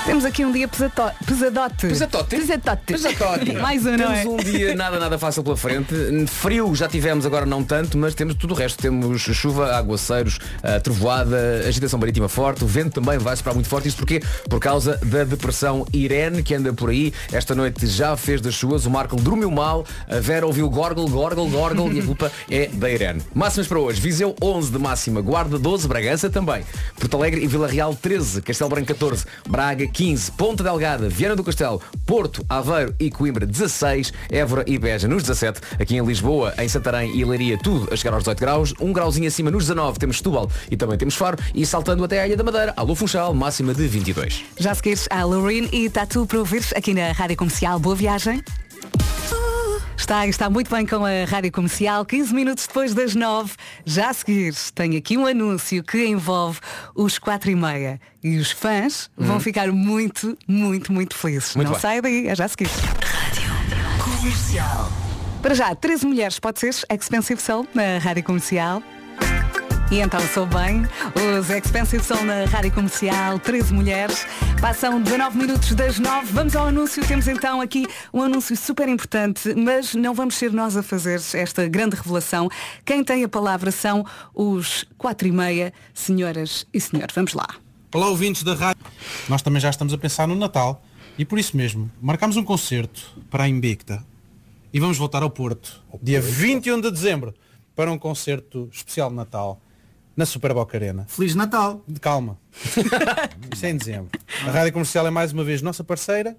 [0.06, 1.86] Temos aqui um dia pesato- pesadote.
[1.86, 2.36] Pesadote?
[2.36, 2.82] Pesadote.
[2.86, 3.52] Pesadote.
[3.60, 4.22] Mais um, não é?
[4.22, 5.94] Temos um dia nada, nada fácil pela frente.
[6.26, 8.80] Frio já tivemos, agora não tanto, mas temos tudo o resto.
[8.82, 13.86] Temos chuva, aguaceiros, ah, trovoada, agitação marítima forte, o vento também vai soprar muito forte.
[13.88, 14.20] Isso porquê?
[14.48, 17.12] Por causa da depressão Irene que anda por aí.
[17.30, 21.48] Esta noite já fez das suas, o Marco dormiu mal, a Vera ouviu gorgle, gorgle,
[21.48, 23.22] gorgle e a culpa é da Irene.
[23.32, 24.00] Máximas para hoje.
[24.00, 26.64] Viseu 11 de máxima, Guarda 12, Bragança também.
[26.98, 31.44] Porto Alegre e Vila Real 13, Castelo Branco 14, Braga 15, Ponta Delgada, Viana do
[31.44, 36.68] Castelo, Porto, Aveiro e Coimbra 16, Évora e Beja nos 17, aqui em Lisboa, em
[36.68, 40.18] Santarém e Leiria tudo a chegar aos 18 graus, um grauzinho acima nos 19 temos
[40.18, 43.74] Setúbal e também temos Faro e saltando até a Ilha da Madeira, Alô Funchal, máxima
[43.74, 44.44] de 22.
[44.58, 47.78] Já seguires a Loreen e está tudo para ouvir aqui na Rádio Comercial.
[47.78, 48.42] Boa viagem.
[49.96, 52.04] Está, está muito bem com a Rádio Comercial.
[52.04, 53.52] 15 minutos depois das 9.
[53.84, 56.58] Já a seguir, tenho aqui um anúncio que envolve
[56.94, 58.00] os 4 e meia.
[58.22, 61.54] E os fãs vão ficar muito, muito, muito felizes.
[61.54, 61.80] Muito Não bem.
[61.80, 62.68] saia daí, é já a seguir.
[64.02, 64.90] Comercial.
[65.42, 68.82] Para já, 13 mulheres, pode ser Expensive Soul na Rádio Comercial.
[69.90, 70.82] E então sou bem,
[71.16, 74.24] os Expensive Soul na Rádio Comercial, 13 mulheres,
[74.60, 79.52] passam 19 minutos das 9, vamos ao anúncio, temos então aqui um anúncio super importante,
[79.52, 82.48] mas não vamos ser nós a fazer esta grande revelação.
[82.84, 87.48] Quem tem a palavra são os 4 e meia, senhoras e senhores, vamos lá.
[87.92, 88.84] Olá ouvintes da rádio.
[89.28, 90.84] Nós também já estamos a pensar no Natal
[91.18, 94.06] e por isso mesmo marcámos um concerto para a Invicta
[94.72, 97.34] e vamos voltar ao Porto dia 21 de dezembro.
[97.74, 99.60] para um concerto especial de Natal
[100.16, 101.06] na Super Boca Arena.
[101.08, 101.84] Feliz Natal.
[102.00, 102.38] Calma.
[103.52, 104.10] Isto é em dezembro.
[104.46, 106.36] A Rádio Comercial é mais uma vez nossa parceira,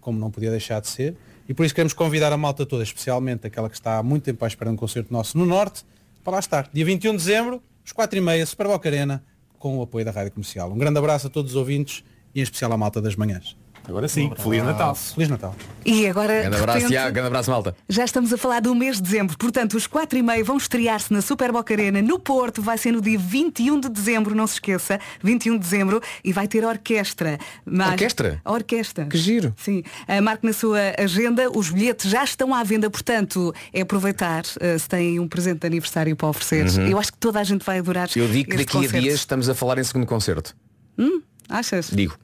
[0.00, 1.16] como não podia deixar de ser,
[1.48, 4.44] e por isso queremos convidar a malta toda, especialmente aquela que está há muito tempo
[4.44, 5.84] à espera de um concerto nosso no Norte,
[6.22, 6.68] para lá estar.
[6.72, 9.24] Dia 21 de dezembro, às 4h30, Super Boca Arena,
[9.58, 10.72] com o apoio da Rádio Comercial.
[10.72, 12.04] Um grande abraço a todos os ouvintes
[12.34, 13.56] e em especial à malta das manhãs.
[13.88, 14.94] Agora sim, Feliz Natal.
[14.94, 15.54] Feliz Natal.
[15.84, 17.76] E agora, Grande de abraço, repente, Tiago, grande abraço, malta.
[17.88, 19.36] já estamos a falar do mês de dezembro.
[19.36, 22.62] Portanto, os 4 e meia vão estrear-se na Super Boca Arena, no Porto.
[22.62, 25.00] Vai ser no dia 21 de dezembro, não se esqueça.
[25.22, 26.00] 21 de dezembro.
[26.22, 27.38] E vai ter orquestra.
[27.64, 28.40] Mas- Orquestra?
[28.44, 29.06] Orquestra.
[29.06, 29.52] Que giro.
[29.56, 29.82] Sim.
[30.06, 31.50] Ah, marque na sua agenda.
[31.50, 32.88] Os bilhetes já estão à venda.
[32.88, 36.68] Portanto, é aproveitar ah, se tem um presente de aniversário para oferecer.
[36.78, 36.86] Uhum.
[36.86, 39.00] Eu acho que toda a gente vai adorar Eu digo que daqui a concerto.
[39.00, 40.54] dias estamos a falar em segundo concerto.
[40.96, 41.90] Hum, achas?
[41.92, 42.14] Digo.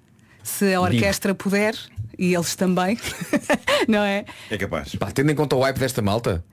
[0.42, 1.74] Se a orquestra puder,
[2.18, 2.98] e eles também,
[3.86, 4.24] não é?
[4.50, 4.94] É capaz.
[4.96, 6.44] Pá, tendo em conta o hype desta malta,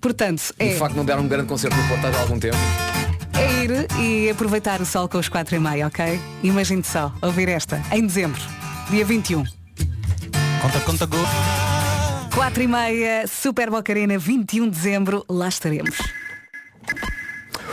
[0.00, 2.56] Portanto, é, o facto de não dar um grande concerto no Porto há algum tempo.
[3.32, 6.20] é ir e aproveitar o sol com os 4 e meia, ok?
[6.42, 8.40] Imagine só, ouvir esta, em dezembro,
[8.90, 9.44] dia 21.
[10.60, 11.24] Conta, conta, gol.
[12.34, 15.96] 4 e meia, Super Boca Arena, 21 de dezembro, lá estaremos.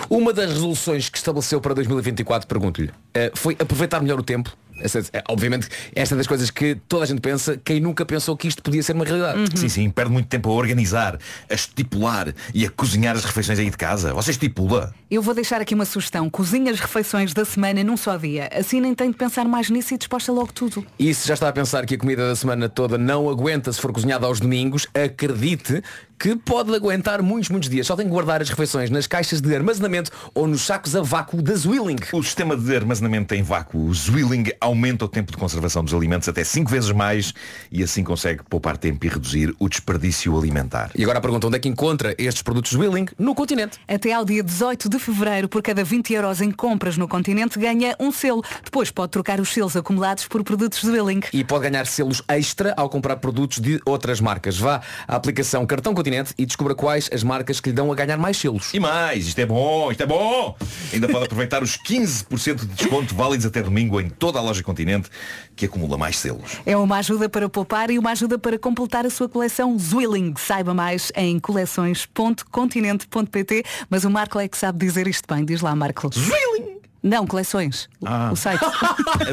[0.09, 4.55] Uma das resoluções que estabeleceu para 2024, pergunto-lhe, eh, foi aproveitar melhor o tempo.
[4.83, 8.35] Essa- é, Obviamente, esta é das coisas que toda a gente pensa, quem nunca pensou
[8.35, 9.39] que isto podia ser uma realidade.
[9.39, 9.45] Uhum.
[9.55, 11.17] Sim, sim, perde muito tempo a organizar,
[11.49, 14.13] a estipular e a cozinhar as refeições aí de casa.
[14.13, 14.93] Você estipula.
[15.09, 18.81] Eu vou deixar aqui uma sugestão, cozinha as refeições da semana num só dia, assim
[18.81, 20.85] nem tem de pensar mais nisso e desposta logo tudo.
[20.99, 23.79] E se já está a pensar que a comida da semana toda não aguenta se
[23.79, 25.83] for cozinhada aos domingos, acredite
[26.21, 27.87] que pode aguentar muitos, muitos dias.
[27.87, 31.41] Só tem que guardar as refeições nas caixas de armazenamento ou nos sacos a vácuo
[31.41, 31.95] da Zwilling.
[32.13, 36.29] O sistema de armazenamento em vácuo o Zwilling aumenta o tempo de conservação dos alimentos
[36.29, 37.33] até 5 vezes mais
[37.71, 40.91] e assim consegue poupar tempo e reduzir o desperdício alimentar.
[40.93, 43.07] E agora a pergunta onde é que encontra estes produtos Zwilling?
[43.17, 43.79] No continente.
[43.87, 47.95] Até ao dia 18 de fevereiro, por cada 20 euros em compras no continente, ganha
[47.99, 48.43] um selo.
[48.63, 51.21] Depois pode trocar os selos acumulados por produtos Zwilling.
[51.33, 54.59] E pode ganhar selos extra ao comprar produtos de outras marcas.
[54.59, 58.17] Vá à aplicação Cartão Continente e descubra quais as marcas que lhe dão a ganhar
[58.17, 58.73] mais selos.
[58.73, 60.55] E mais, isto é bom, isto é bom!
[60.93, 65.09] Ainda pode aproveitar os 15% de desconto válidos até domingo em toda a loja Continente
[65.55, 66.57] que acumula mais selos.
[66.65, 70.33] É uma ajuda para poupar e uma ajuda para completar a sua coleção Zwilling.
[70.37, 75.45] Saiba mais em coleções.continente.pt Mas o Marco é que sabe dizer isto bem.
[75.45, 76.09] Diz lá, Marco.
[76.13, 76.71] Zwilling!
[77.03, 77.89] Não, coleções.
[77.99, 78.29] O- Ah.
[78.31, 78.63] O site.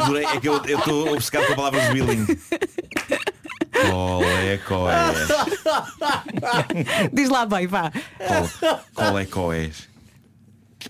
[0.00, 2.26] Adorei, é que eu eu estou obcecado com a palavra Zwilling.
[3.86, 4.96] Qual é, qual é?
[7.12, 7.92] Diz lá bem, vá.
[8.18, 8.50] Qual,
[8.94, 9.70] qual é, qual é?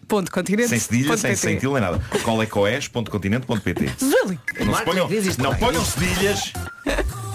[0.06, 0.68] Ponto continente.
[0.68, 1.40] Sem cedilha, ponto sem PT.
[1.40, 2.00] sentil nem nada.
[2.22, 2.78] Qual é, qual é?
[3.10, 4.38] Continente.pt Zwilling.
[4.64, 5.08] Não, se ponham,
[5.38, 6.52] não ponham cedilhas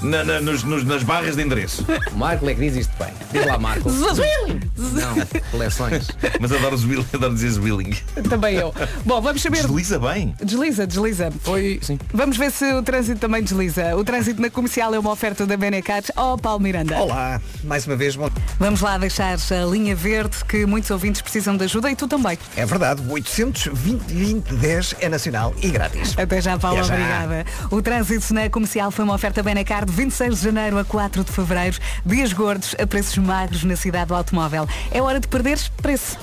[0.03, 1.85] na- na- nos- nos- nas barras de endereço.
[2.15, 3.13] Marco é que diz isto bem.
[3.31, 3.89] Diz lá, Marco.
[3.89, 4.59] Zwilling.
[4.77, 6.07] Não, coleções.
[6.39, 7.95] Mas adoro, Zwilling, adoro dizer Zwilling.
[8.29, 8.73] Também eu.
[9.05, 9.61] Bom, vamos saber.
[9.61, 10.35] Desliza bem.
[10.43, 11.31] Desliza, desliza.
[11.43, 11.97] Foi, sim.
[12.13, 13.95] Vamos ver se o trânsito também desliza.
[13.95, 16.03] O trânsito na comercial é uma oferta da Benecar.
[16.17, 16.97] Oh, Paulo Miranda.
[16.99, 18.29] Olá, mais uma vez, bom...
[18.59, 22.37] Vamos lá deixar a linha verde que muitos ouvintes precisam de ajuda e tu também.
[22.55, 26.13] É verdade, 820 20 10 é nacional e grátis.
[26.17, 26.93] Até já, Paulo, Até já.
[26.95, 27.45] obrigada.
[27.71, 31.31] O trânsito na comercial foi uma oferta Benacar de 26 de janeiro a 4 de
[31.31, 31.77] fevereiro.
[32.05, 34.67] Dias gordos a preços magros na cidade do automóvel.
[34.91, 36.17] É hora de perderes preço.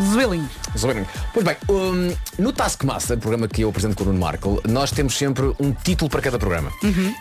[0.00, 0.48] Zwilling.
[0.76, 1.06] Zwilling.
[1.32, 5.16] Pois bem, hum, no Taskmaster, programa que eu apresento com o Nuno Marco, nós temos
[5.16, 6.72] sempre um título para cada programa.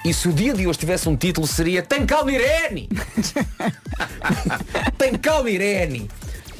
[0.03, 2.89] E se o dia de hoje tivesse um título seria Tem calma Irene!
[4.97, 6.09] Tem calma Irene!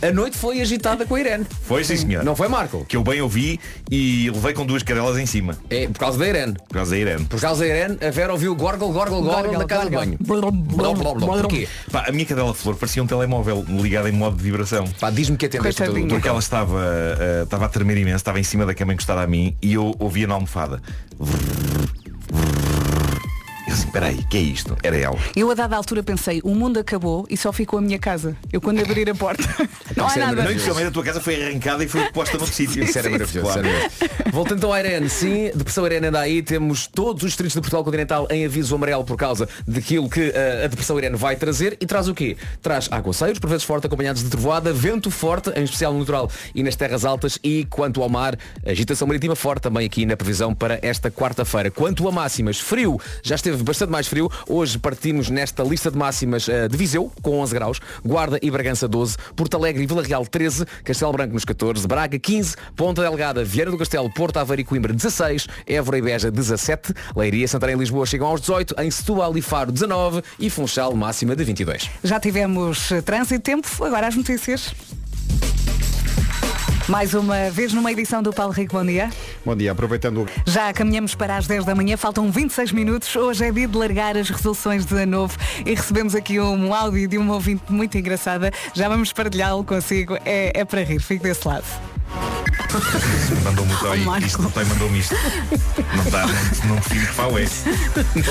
[0.02, 1.46] A noite foi agitada com a Irene.
[1.62, 2.24] Foi sim, senhor.
[2.24, 2.84] Não foi, Marco?
[2.86, 5.56] Que eu bem ouvi e levei com duas cadelas em cima.
[5.70, 6.54] É por causa da Irene.
[6.68, 7.26] Por causa da Irene.
[7.26, 10.18] Por causa da Irene, a Vera ouviu gorgle, gorgle, gorgle na casa de banho.
[10.18, 11.68] Porquê?
[11.92, 14.86] Pá, a minha cadela flor parecia um telemóvel ligado em modo de vibração.
[15.00, 16.08] Pá, diz-me que atendeste Coitadinha.
[16.08, 16.80] do, do Porque ela estava,
[17.20, 19.96] eh, estava a tremer imenso, estava em cima da cama encostada a mim e eu
[20.00, 20.82] ouvia na almofada.
[23.72, 24.78] Eu assim, peraí, que é isto?
[24.84, 25.18] Era ela.
[25.34, 28.36] Eu a dada altura pensei, o mundo acabou e só ficou a minha casa.
[28.52, 29.44] Eu quando abrir a porta.
[29.96, 30.44] não há é nada.
[30.44, 32.84] Não, a tua casa foi arrancada e foi posta noutro sítio.
[32.84, 33.66] Isso era maravilhoso, Claro.
[33.66, 34.32] isso era maravilhoso.
[34.34, 37.82] Voltando então à Irene, sim, Depressão Irene anda aí, temos todos os distritos de Portugal
[37.86, 41.86] Continental em aviso amarelo por causa daquilo que eh, a Depressão Irene vai trazer e
[41.86, 42.36] traz o quê?
[42.62, 46.62] Traz aguaceiros, por vezes forte, acompanhados de trovoada, vento forte, em especial no litoral e
[46.62, 50.78] nas terras altas e quanto ao mar, agitação marítima forte também aqui na previsão para
[50.82, 51.72] esta quarta-feira.
[51.72, 54.30] Quanto a máximas, frio, já esteve bastante mais frio.
[54.48, 58.88] Hoje partimos nesta lista de máximas eh, de Viseu, com 11 graus, Guarda e Bragança
[58.88, 63.44] 12, Porto Alegre e Vila Real 13, Castelo Branco nos 14, Braga 15, Ponta Delgada,
[63.44, 67.80] Vieira do Castelo, Porto Aveiro e Coimbra 16, Évora e Beja 17, Leiria, Santarém e
[67.80, 71.90] Lisboa chegam aos 18, em Setúbal e Faro 19 e Funchal máxima de 22.
[72.04, 74.74] Já tivemos eh, trânsito e tempo, agora as notícias.
[76.88, 79.10] Mais uma vez numa edição do Paulo Rico, bom dia.
[79.46, 83.16] Bom dia, aproveitando o Já caminhamos para as 10 da manhã, faltam 26 minutos.
[83.16, 87.08] Hoje é dia de largar as resoluções de ano novo e recebemos aqui um áudio
[87.08, 88.52] de uma ouvinte muito engraçada.
[88.74, 90.18] Já vamos partilhá-lo consigo.
[90.26, 91.66] É, é para rir, fique desse lado.
[93.44, 93.96] Mandou-me Oh.
[94.06, 94.28] Marco.
[94.28, 95.16] Isto não tem, mandou-me isto.
[95.96, 97.44] Não está, não, não define que pau é.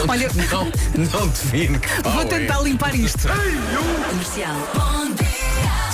[0.08, 0.64] Olha, não,
[1.12, 1.78] não define.
[1.78, 2.24] que Vou pau é.
[2.24, 3.18] tentar limpar isto.
[3.18, 5.39] De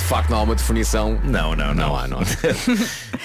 [0.07, 1.19] facto não há uma definição.
[1.25, 1.75] Não, não, não.
[1.75, 2.23] Não há, não há.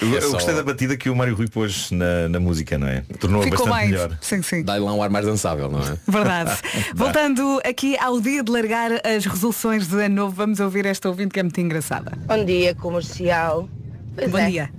[0.00, 2.76] Eu, É eu só- gostei da batida que o Mário Rui pôs na, na música,
[2.76, 3.02] não é?
[3.20, 3.90] Tornou-a Ficou bastante bem.
[3.92, 4.18] melhor.
[4.20, 4.62] Sim, sim.
[4.62, 5.96] Dá-lhe lá um ar mais dançável, não é?
[6.08, 6.50] Verdade.
[6.94, 11.30] Voltando aqui ao dia de largar as resoluções de ano novo, vamos ouvir esta ouvinte
[11.34, 12.12] que é muito engraçada.
[12.26, 13.68] Bom dia, comercial.
[14.14, 14.70] Pois Bom é, dia.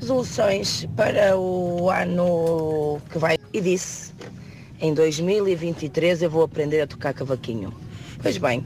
[0.00, 3.38] Resoluções para o ano que vai.
[3.52, 4.12] E disse,
[4.80, 7.72] em 2023 eu vou aprender a tocar cavaquinho.
[8.22, 8.64] Pois bem,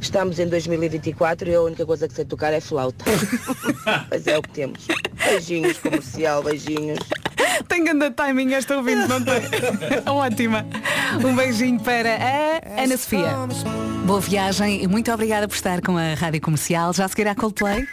[0.00, 3.04] estamos em 2024 e a única coisa que sei tocar é flauta.
[4.08, 4.86] pois é o que temos.
[5.24, 6.98] Beijinhos, comercial, beijinhos.
[7.68, 9.42] Tem grande timing esta ouvinte, não tem?
[10.06, 10.66] Ótima.
[11.24, 13.34] Um beijinho para a Ana Sofia.
[14.04, 16.92] Boa viagem e muito obrigada por estar com a Rádio Comercial.
[16.92, 17.86] Já a seguir à Coldplay?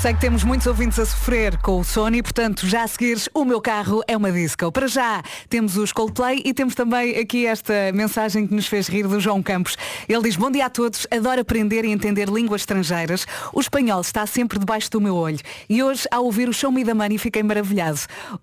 [0.00, 3.28] Sei que temos muitos ouvintes a sofrer com o sono e, portanto, já a seguires,
[3.34, 4.72] o meu carro é uma disco.
[4.72, 9.06] Para já, temos os Coldplay e temos também aqui esta mensagem que nos fez rir
[9.06, 9.76] do João Campos.
[10.08, 13.26] Ele diz, bom dia a todos, adoro aprender e entender línguas estrangeiras.
[13.52, 15.38] O espanhol está sempre debaixo do meu olho.
[15.68, 18.00] E hoje, ao ouvir o Show Me the Money, fiquei maravilhado.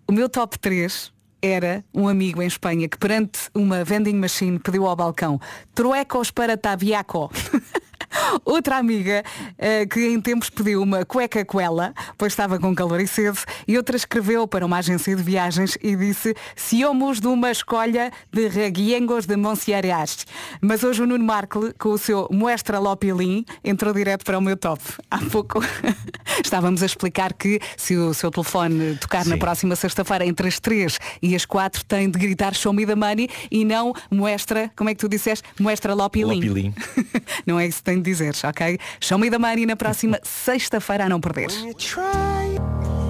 [0.07, 4.85] O meu top 3 era um amigo em Espanha que perante uma vending machine pediu
[4.85, 5.39] ao balcão
[5.73, 7.31] truecos para tabiaco.
[8.45, 9.23] Outra amiga
[9.57, 13.77] eh, que em tempos pediu uma cueca coela, pois estava com calor e sede, e
[13.77, 19.25] outra escreveu para uma agência de viagens e disse Siomos de uma escolha de reguiengos
[19.25, 20.25] de Monsiareas.
[20.61, 24.57] Mas hoje o Nuno Markle, com o seu Muestra Lopilim, entrou direto para o meu
[24.57, 24.81] top.
[25.09, 25.59] Há pouco
[26.43, 29.39] estávamos a explicar que se o seu telefone tocar na Sim.
[29.39, 33.29] próxima sexta-feira entre as 3 e as 4 tem de gritar Show Me the Money
[33.51, 35.47] e não Muestra, como é que tu disseste?
[35.59, 36.35] Muestra Lopilim.
[36.35, 36.73] Lopilim.
[37.45, 38.77] não é isso que tem de dizer, ok?
[38.99, 41.47] Show me the money na próxima sexta-feira a não perder.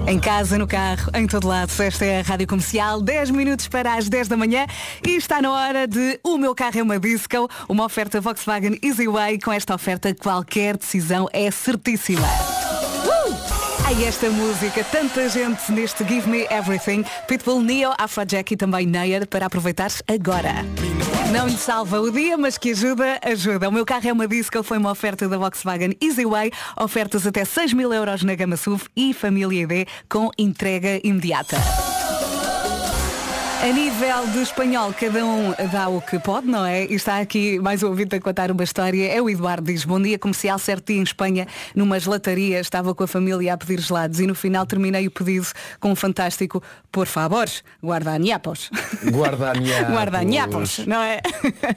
[0.06, 3.92] Em casa, no carro, em todo lado, esta é a Rádio Comercial, 10 minutos para
[3.94, 4.66] as 10 da manhã
[5.06, 9.38] e está na hora de O Meu Carro é uma Disco, uma oferta Volkswagen Easyway.
[9.38, 12.26] Com esta oferta, qualquer decisão é certíssima.
[13.04, 13.37] Uh!
[13.88, 17.06] Ai, esta música, tanta gente neste Give Me Everything.
[17.26, 20.56] Pitbull, Neo, Afrojack e também Nair para aproveitar agora.
[21.32, 23.66] Não lhe salva o dia, mas que ajuda, ajuda.
[23.66, 26.52] O meu carro é uma disco, foi uma oferta da Volkswagen Easyway.
[26.78, 31.56] Ofertas até 6 mil euros na gama SUV e família ID com entrega imediata.
[33.60, 36.84] A nível do espanhol, cada um dá o que pode, não é?
[36.84, 39.12] E está aqui mais um ouvinte a contar uma história.
[39.12, 41.44] É o Eduardo, diz, bom dia comercial, certo dia em Espanha,
[41.74, 45.48] numa gelataria, estava com a família a pedir gelados e no final terminei o pedido
[45.80, 47.48] com um fantástico, por favor,
[47.84, 48.70] guardanhapos.
[49.04, 49.90] Guardanhapos.
[49.92, 51.20] Guardanhapos, não é?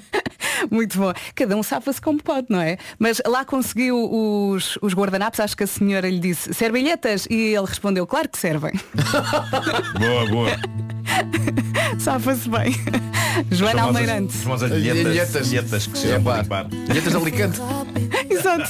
[0.69, 1.11] Muito bom.
[1.33, 2.77] Cada um safa-se como pode, não é?
[2.99, 7.25] Mas lá conseguiu os, os guardanapos, acho que a senhora lhe disse, servilhetas?
[7.27, 8.73] E ele respondeu, claro que servem.
[9.99, 11.70] Boa, boa.
[12.03, 12.75] Safa-se bem.
[13.51, 14.33] Joana Almeirante.
[14.37, 15.05] Famosas Alhetas.
[15.05, 17.59] alhetas, alhetas que se É, chamam de Alicante.
[18.29, 18.69] Exato.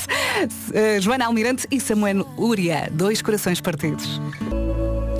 [0.69, 4.19] Uh, Joana Almirante e Samuel Uria, dois corações partidos.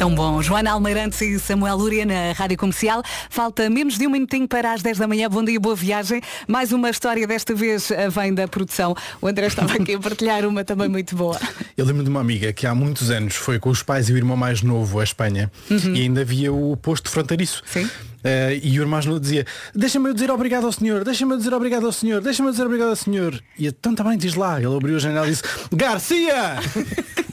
[0.01, 0.41] Tão bom.
[0.41, 3.03] Joana Almeirante e Samuel Uria na Rádio Comercial.
[3.29, 5.29] Falta menos de um minutinho para as 10 da manhã.
[5.29, 6.19] Bom dia, boa viagem.
[6.47, 8.95] Mais uma história, desta vez eh, vem da produção.
[9.21, 11.39] O André estava aqui a partilhar uma também muito boa.
[11.77, 14.17] Eu lembro de uma amiga que há muitos anos foi com os pais e o
[14.17, 17.61] irmão mais novo à Espanha e ainda havia o posto fronteiriço.
[17.63, 17.87] Sim.
[18.23, 19.45] Eh, e o irmão mais novo dizia,
[19.75, 22.65] deixa-me eu dizer obrigado ao senhor, deixa-me eu dizer obrigado ao senhor, deixa-me eu dizer
[22.65, 23.39] obrigado ao senhor.
[23.55, 26.55] E então também diz lá, ele abriu a janela e disse, Garcia!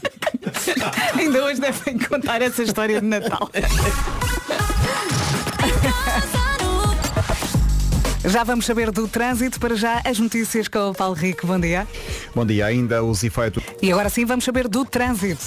[1.17, 3.49] Ainda hoje devem contar essa história de Natal.
[8.25, 11.47] Já vamos saber do trânsito, para já as notícias com o Paulo Rico.
[11.47, 11.87] Bom dia.
[12.35, 13.63] Bom dia, ainda os efeitos.
[13.81, 15.41] E agora sim vamos saber do trânsito.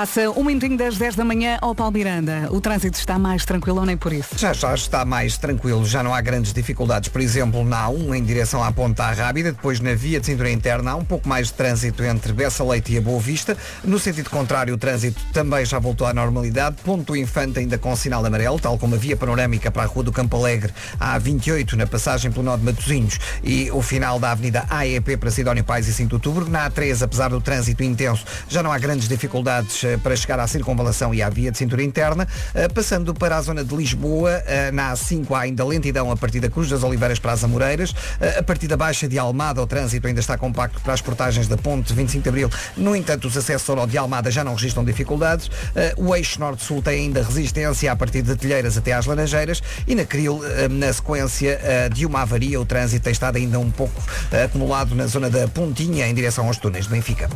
[0.00, 2.48] Passa um minutinho das 10 da manhã ao Paulo Miranda.
[2.50, 4.30] O trânsito está mais tranquilo ou nem por isso?
[4.34, 7.10] Já já está mais tranquilo, já não há grandes dificuldades.
[7.10, 10.92] Por exemplo, na A1 em direção à Ponta Rábida, depois na via de cintura interna
[10.92, 13.54] há um pouco mais de trânsito entre Bessa Leite e a Boa Vista.
[13.84, 16.76] No sentido contrário, o trânsito também já voltou à normalidade.
[16.82, 20.12] Ponto Infante ainda com sinal amarelo, tal como a via panorâmica para a Rua do
[20.12, 24.64] Campo Alegre, a A28 na passagem pelo Nó de Matosinhos e o final da Avenida
[24.70, 26.48] AEP para Sidónio Pais e 5 de Outubro.
[26.48, 30.46] Na A3, apesar do trânsito intenso, já não há grandes dificuldades eh, para chegar à
[30.46, 32.26] circunvalação e à via de cintura interna.
[32.54, 36.40] Eh, Passando para a zona de Lisboa, eh, na A5 há ainda lentidão a partir
[36.40, 37.94] da Cruz das Oliveiras para as Amoreiras.
[38.20, 41.46] Eh, A partir da Baixa de Almada, o trânsito ainda está compacto para as portagens
[41.48, 42.50] da Ponte 25 de Abril.
[42.76, 45.50] No entanto, os acessos ao de Almada já não registram dificuldades.
[45.74, 49.62] Eh, O eixo norte-sul tem ainda resistência a partir de Telheiras até às Laranjeiras.
[49.86, 53.58] E na Cril, eh, na sequência eh, de uma avaria, o trânsito tem estado ainda
[53.58, 54.00] um pouco
[54.32, 57.28] eh, acumulado na zona da Pontinha, em direção aos túneis de Benfica.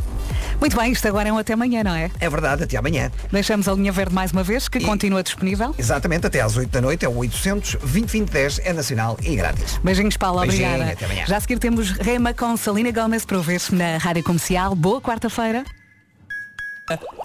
[0.60, 2.10] Muito bem, isto agora é um até amanhã, não é?
[2.20, 3.10] É verdade, até amanhã.
[3.30, 5.74] Deixamos a linha verde mais uma vez, que continua disponível.
[5.78, 9.78] Exatamente, até às 8 da noite é o 800 2010 é nacional e grátis.
[9.82, 10.92] Beijinhos, Paulo, Beijinho, obrigada.
[10.92, 11.24] até amanhã.
[11.26, 14.74] Já a seguir temos Rema com Salina Gomes para ouvir na Rádio Comercial.
[14.74, 15.64] Boa quarta-feira.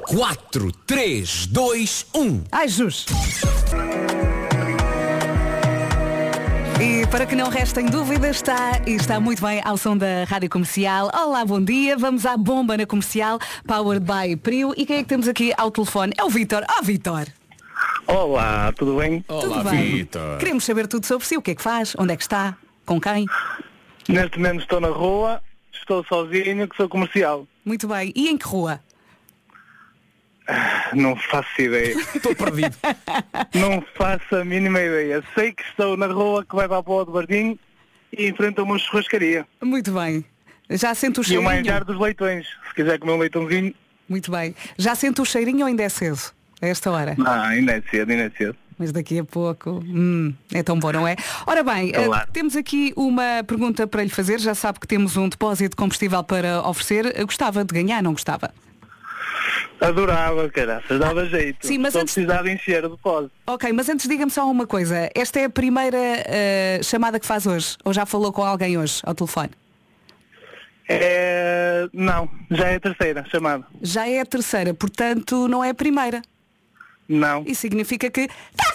[0.07, 2.43] 4, 3, 2, 1.
[2.51, 3.05] Ai, Jus.
[6.82, 10.49] E para que não restem dúvidas, está e está muito bem ao som da Rádio
[10.49, 11.11] Comercial.
[11.13, 11.97] Olá, bom dia.
[11.97, 14.73] Vamos à bomba na comercial, powered by Prio.
[14.77, 16.13] E quem é que temos aqui ao telefone?
[16.17, 16.63] É o Vitor.
[16.69, 17.27] Ó, Vitor.
[18.07, 19.21] Olá, tudo bem?
[19.27, 20.07] Tudo bem?
[20.39, 21.36] Queremos saber tudo sobre si.
[21.36, 21.95] O que é que faz?
[21.97, 22.55] Onde é que está?
[22.86, 23.25] Com quem?
[24.07, 25.41] Neste momento estou na rua,
[25.73, 27.45] estou sozinho, que sou comercial.
[27.65, 28.13] Muito bem.
[28.15, 28.80] E em que rua?
[30.93, 31.95] Não faço ideia.
[32.15, 32.75] Estou perdido.
[33.53, 35.23] Não faço a mínima ideia.
[35.35, 37.57] Sei que estou na rua que vai para a Boa do Bardim
[38.17, 39.45] e enfrento uma churrascaria.
[39.61, 40.25] Muito bem.
[40.69, 41.43] Já sente o E o cheirinho?
[41.49, 42.47] manjar dos leitões.
[42.67, 43.73] Se quiser comer um leitãozinho,
[44.07, 44.55] Muito bem.
[44.77, 46.19] Já sente o cheirinho ou ainda é cedo?
[46.61, 47.15] A esta hora?
[47.25, 48.55] ah, ainda é cedo, ainda é cedo.
[48.77, 49.83] Mas daqui a pouco.
[49.85, 51.15] hum, é tão bom, não é?
[51.45, 52.27] Ora bem, Claro.
[52.31, 54.39] temos aqui uma pergunta para lhe fazer.
[54.39, 57.13] Já sabe que temos um depósito de combustível para oferecer.
[57.25, 58.51] Gostava de ganhar, não gostava?
[59.82, 61.65] Adorava, caraças, dava jeito.
[61.65, 63.32] Sim, mas Estou antes- precisar de encher o depósito.
[63.47, 65.09] Ok, mas antes diga-me só uma coisa.
[65.15, 67.77] Esta é a primeira eh, chamada que faz hoje?
[67.86, 69.51] Ou já falou com alguém hoje ao telefone?
[70.88, 71.88] É...
[71.93, 73.65] Não, já é a terceira chamada.
[73.82, 76.21] Já é a terceira, portanto não é a primeira.
[77.07, 77.43] Não.
[77.45, 78.21] Isso significa que.
[78.21, 78.69] Está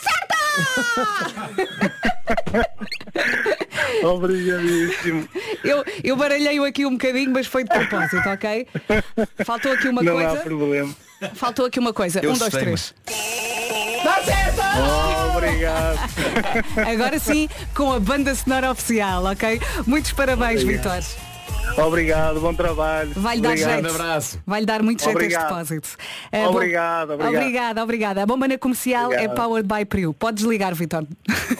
[4.02, 5.28] Obrigadíssimo.
[5.62, 8.66] Eu, eu baralhei-o aqui um bocadinho, mas foi de propósito, ok?
[9.44, 10.42] Faltou aqui uma Não há coisa.
[10.42, 10.94] problema.
[11.34, 12.20] Faltou aqui uma coisa.
[12.20, 12.94] Eu um, dois, três.
[13.06, 14.60] Está certo!
[15.36, 15.98] Obrigado.
[16.90, 19.60] Agora sim, com a banda sonora oficial, ok?
[19.86, 20.62] Muitos parabéns.
[20.62, 21.02] Vitor.
[21.76, 23.10] Obrigado, bom trabalho.
[23.16, 23.82] Vai-lhe dar Obrigado.
[23.88, 24.42] jeito.
[24.46, 25.42] Vai-lhe dar muito jeito Obrigado.
[25.42, 25.88] este depósito.
[26.30, 27.34] Eh, bom- Obrigado, obrigado.
[27.34, 28.22] Obrigada, obrigada.
[28.22, 29.34] A bomba na comercial é Obrigado.
[29.36, 30.14] powered by Priu.
[30.14, 31.06] Pode desligar, Vitor.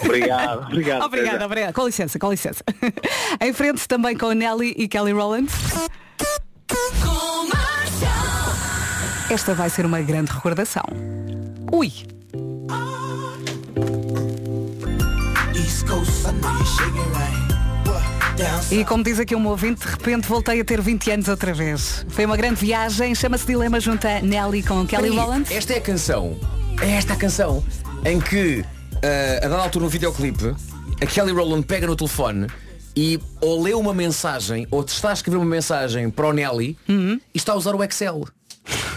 [0.03, 1.03] Obrigado, obrigado.
[1.05, 1.73] obrigada, obrigada.
[1.73, 2.63] Com licença, com licença.
[3.41, 5.49] em frente também com Nelly e Kelly Rowland.
[9.31, 10.85] Esta vai ser uma grande recordação.
[11.73, 11.91] Ui!
[18.71, 22.05] E como diz aqui um ouvinte, de repente voltei a ter 20 anos outra vez.
[22.09, 25.53] Foi uma grande viagem, chama-se Dilema junto a Nelly com Kelly Rowland.
[25.55, 26.37] Esta é a canção.
[26.83, 27.65] É esta a canção
[28.05, 28.65] em que,
[29.03, 30.53] eh, a dada altura no videoclipe,
[31.01, 32.49] a Kelly Rowland pega no telefone
[32.97, 36.77] e ou lê uma mensagem ou te está a escrever uma mensagem para o Nelly
[36.89, 37.21] Uhum.
[37.33, 38.25] e está a usar o Excel.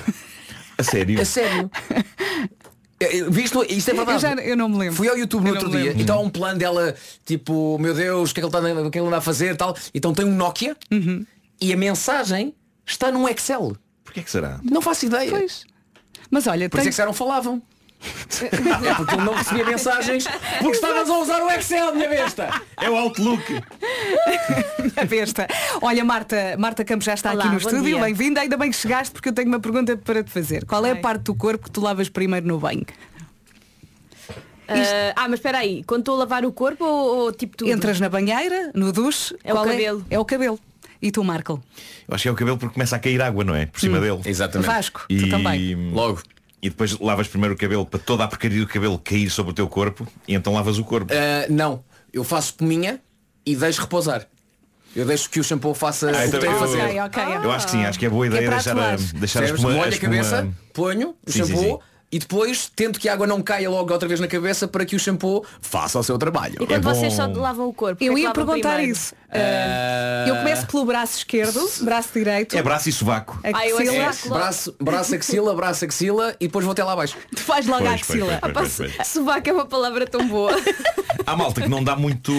[0.80, 1.20] A sério?
[1.20, 1.72] A sério.
[3.00, 4.14] Eh, eh, Visto, isto é verdade.
[4.18, 4.96] Eu, já, eu não me lembro.
[4.96, 5.98] Fui ao YouTube no Eu outro dia lembro.
[6.00, 6.96] e está um plano dela,
[7.26, 9.22] tipo, meu Deus, o que é que ele, está, que é que ele anda a
[9.22, 9.76] fazer tal.
[9.94, 11.26] Então tem um Nokia Uhum.
[11.62, 12.54] e a mensagem
[12.86, 13.76] está num Excel.
[14.04, 14.60] Porquê que será?
[14.64, 15.30] Não faço ideia.
[15.30, 15.66] Pois.
[16.32, 17.62] Mas olha, Por isso tem- é que não falavam.
[18.00, 20.26] É porque ele não recebia mensagens
[20.60, 22.62] porque estavas a usar o Excel, minha besta.
[22.80, 23.44] É o Outlook.
[24.96, 25.48] A besta.
[25.82, 28.00] Olha, Marta, Marta Campos já está Olá, aqui no estúdio.
[28.00, 30.66] Bem-vinda, ainda bem que chegaste porque eu tenho uma pergunta para te fazer.
[30.66, 32.86] Qual é a parte do corpo que tu lavas primeiro no banho?
[34.68, 37.72] Ah, ah, mas espera aí, quando estou a lavar o corpo ou, ou tipo tudo?
[37.72, 40.06] Entras na banheira, no duche, É o qual cabelo.
[40.10, 40.20] É?
[40.20, 40.60] o cabelo.
[41.02, 41.64] E tu, Marco?
[42.08, 43.66] Eu acho que é o cabelo porque começa a cair água, não é?
[43.66, 44.02] Por cima Hum.
[44.02, 44.22] dele.
[44.26, 44.68] Exatamente.
[44.68, 45.76] Vasco, tu também.
[45.92, 46.22] Logo.
[46.62, 49.54] E depois lavas primeiro o cabelo para toda a porcaria do cabelo cair sobre o
[49.54, 51.14] teu corpo e então lavas o corpo.
[51.14, 53.00] Ah, não, eu faço pominha
[53.46, 54.28] e deixo repousar.
[54.96, 56.82] Eu deixo que o shampoo faça Ah, o que então tem a eu- fazer.
[56.82, 57.24] Ok, ok.
[57.44, 59.70] Eu acho que sim, acho que é boa ideia para deixar a, deixar a espuma,
[59.74, 61.82] Molho a a cabeça, ponho o Sim, sim, shampoo,
[62.12, 64.96] e depois tento que a água não caia logo outra vez na cabeça para que
[64.96, 66.56] o shampoo faça o seu trabalho.
[66.62, 68.02] E quando vocês só lavam o corpo?
[68.04, 68.92] Eu porquê ia perguntar primeiro?
[68.94, 69.14] isso.
[69.30, 72.56] Uh, Eu começo pelo braço esquerdo, braço direito.
[72.58, 73.38] É braço e sovaco.
[73.44, 73.84] Axila.
[73.84, 74.00] eu É,
[74.30, 77.18] braço, braço, axila, braço, axila e depois vou até lá abaixo.
[77.36, 78.38] Tu faz logo a Pois, pois, axila.
[78.40, 79.08] pois, Pá, pois, pois, pois.
[79.08, 80.52] Sovaco é uma palavra tão boa.
[81.26, 82.32] Há malta que não dá muito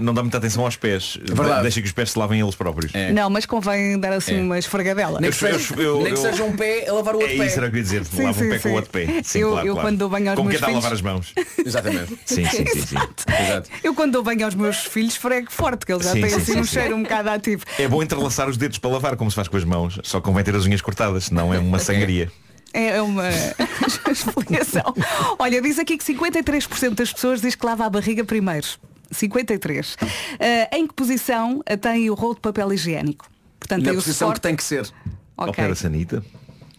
[0.00, 1.18] não dá muita atenção aos pés.
[1.22, 1.62] verdade.
[1.62, 2.90] Deixa que os pés se lavem eles próprios.
[3.12, 4.40] Não, mas convém dar assim É.
[4.40, 5.20] uma esfregadela.
[5.20, 7.24] Nem que Eu- seja, eu- nem que eu- seja um pé a lavar o É
[7.24, 7.46] outro pé.
[7.46, 8.04] isso era o que eu ia dizer.
[8.06, 8.62] Sim, Lava um pé sim.
[8.62, 9.20] com o outro pé.
[9.24, 9.88] Sim, Eu- claro, eu claro.
[9.88, 11.34] quando dou banho aos Como meus quem está a filhos- lavar as mãos.
[11.66, 12.18] Exatamente.
[12.24, 12.96] Sim, sim, sim, sim.
[12.96, 13.70] Exato.
[13.82, 16.36] Eu quando dou banho aos meus filhos frego forte, que eles já Sim, têm sim,
[16.36, 16.72] assim sim, um sim.
[16.72, 17.64] cheiro um bocado ativo.
[17.78, 19.98] É bom entrelaçar os dedos para lavar, como se faz com as mãos.
[20.04, 22.30] Só convém ter as unhas cortadas, senão é uma sangria.
[22.72, 23.28] É uma
[24.10, 24.94] explicação.
[25.38, 28.66] Olha, diz aqui que 53% das pessoas diz que lava a barriga primeiro.
[29.10, 29.96] 53.
[30.40, 33.26] Ah, em que posição tem o rolo de papel higiênico?
[33.60, 34.88] Portanto, Na posição que tem que ser.
[35.36, 35.62] Ao Ok.
[35.62, 36.24] pé da sanita.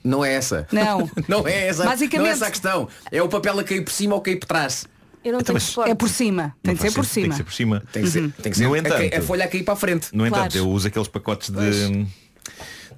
[0.05, 0.67] Não é essa.
[0.71, 1.09] Não.
[1.27, 1.83] não é essa.
[1.83, 2.87] Basicamente- Não é essa a questão.
[3.11, 4.85] É o papel a cair por cima ou cair por trás.
[5.23, 5.87] Eu não Então, tenho.
[5.89, 6.55] É por cima.
[6.61, 7.33] Tem Não de ser por sentido, Tem cima.
[7.33, 7.83] que ser por cima.
[7.91, 9.73] Tem que ser, tem que ser No a, entanto- ca- a folha a cair para
[9.73, 10.07] a frente.
[10.13, 10.57] No entanto, Claro.
[10.67, 12.05] eu uso aqueles pacotes de,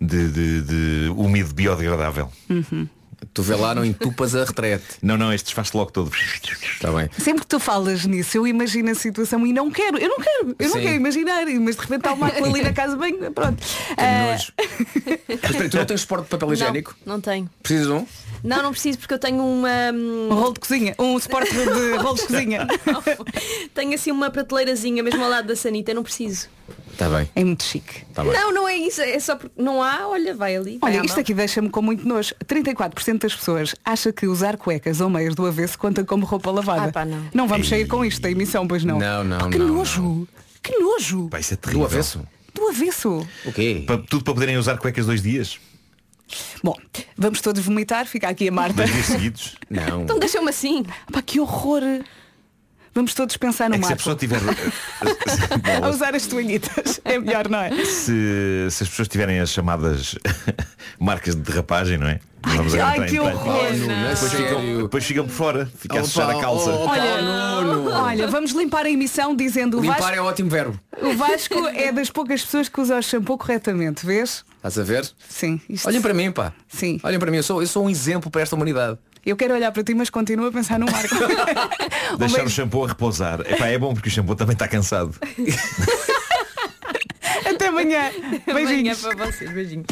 [0.01, 2.29] de, de, de úmido biodegradável.
[3.33, 4.85] Tu vê lá, não entupas a retrete.
[5.01, 6.11] Não, não, este desfaz-se logo todo.
[6.13, 7.09] Está bem.
[7.17, 10.55] Sempre que tu falas nisso, eu imagino a situação e não quero, eu não quero,
[10.59, 10.81] eu não Sim.
[10.81, 13.63] quero imaginar, mas de repente está o Marco ali na casa bem, pronto.
[13.63, 14.53] Que nojo.
[15.27, 16.95] Mas espera, tu não tens suporte de papel higiênico?
[17.05, 17.49] Não, não tenho.
[17.61, 18.05] Precisas de um?
[18.43, 19.91] Não, não preciso porque eu tenho uma.
[19.93, 22.67] um rolo de cozinha, um suporte de rolo de cozinha.
[23.73, 26.47] tenho assim uma prateleirazinha mesmo ao lado da sanita, eu não preciso.
[26.91, 27.29] Está bem.
[27.35, 28.03] É muito chique.
[28.13, 28.33] Tá bem.
[28.33, 30.77] Não, não é isso, é só porque não há, olha, vai ali.
[30.79, 32.33] vai Olha, à isto aqui deixa-me com muito nojo.
[32.45, 36.85] 34% das pessoas acha que usar cuecas ou meias do avesso conta como roupa lavada.
[36.85, 37.47] Ah, pá, não.
[37.47, 38.97] vamos sair com isto da emissão, pois não.
[38.97, 40.27] Não, não, Pá, que não, nojo!
[40.63, 41.27] Que nojo!
[41.29, 41.85] Vai ser Do terrível.
[41.85, 42.21] avesso?
[42.53, 43.27] Do avesso!
[43.45, 43.83] O quê?
[43.85, 45.59] Pa- tudo para poderem usar cuecas dois dias.
[46.63, 46.75] Bom,
[47.15, 48.73] vamos todos vomitar, fica aqui a Marta.
[48.77, 49.55] Dois dias seguidos.
[49.69, 50.01] Não.
[50.01, 50.83] Então deixa-me assim.
[51.11, 51.83] Pá, que horror!
[52.97, 54.03] Vamos todos pensar no É que se a Marco.
[54.03, 54.41] pessoa tiver.
[55.83, 56.99] A usar as toalhitas.
[57.05, 57.69] É melhor, não é?
[57.85, 60.15] se, se as pessoas tiverem as chamadas
[60.99, 62.19] marcas de derrapagem, não é?
[62.43, 63.35] Vamos ai, que horror.
[63.45, 66.71] Oh, Depois ficam, depois ficam por fora, fica a sujar a calça.
[66.71, 70.79] oh, Olha, olha, vamos limpar a emissão dizendo o Limpar Vasco, é ótimo verbo.
[70.99, 74.43] o Vasco é das poucas pessoas que usa o shampoo corretamente, vês?
[74.55, 75.07] Estás a ver?
[75.29, 75.61] Sim.
[75.69, 75.87] Isto...
[75.87, 76.51] Olhem para mim, pá.
[76.67, 76.99] Sim.
[77.03, 78.97] Olhem para mim, eu sou, eu sou um exemplo para esta humanidade.
[79.27, 81.13] Eu quero olhar para ti, mas continuo a pensar no Marco.
[82.13, 83.41] Um Deixar o shampoo a repousar.
[83.41, 85.13] Epá, é bom porque o shampoo também está cansado.
[87.45, 88.09] Até amanhã.
[88.47, 89.01] Amanhã Beijinhos.
[89.01, 89.85] para vocês, beijinhos.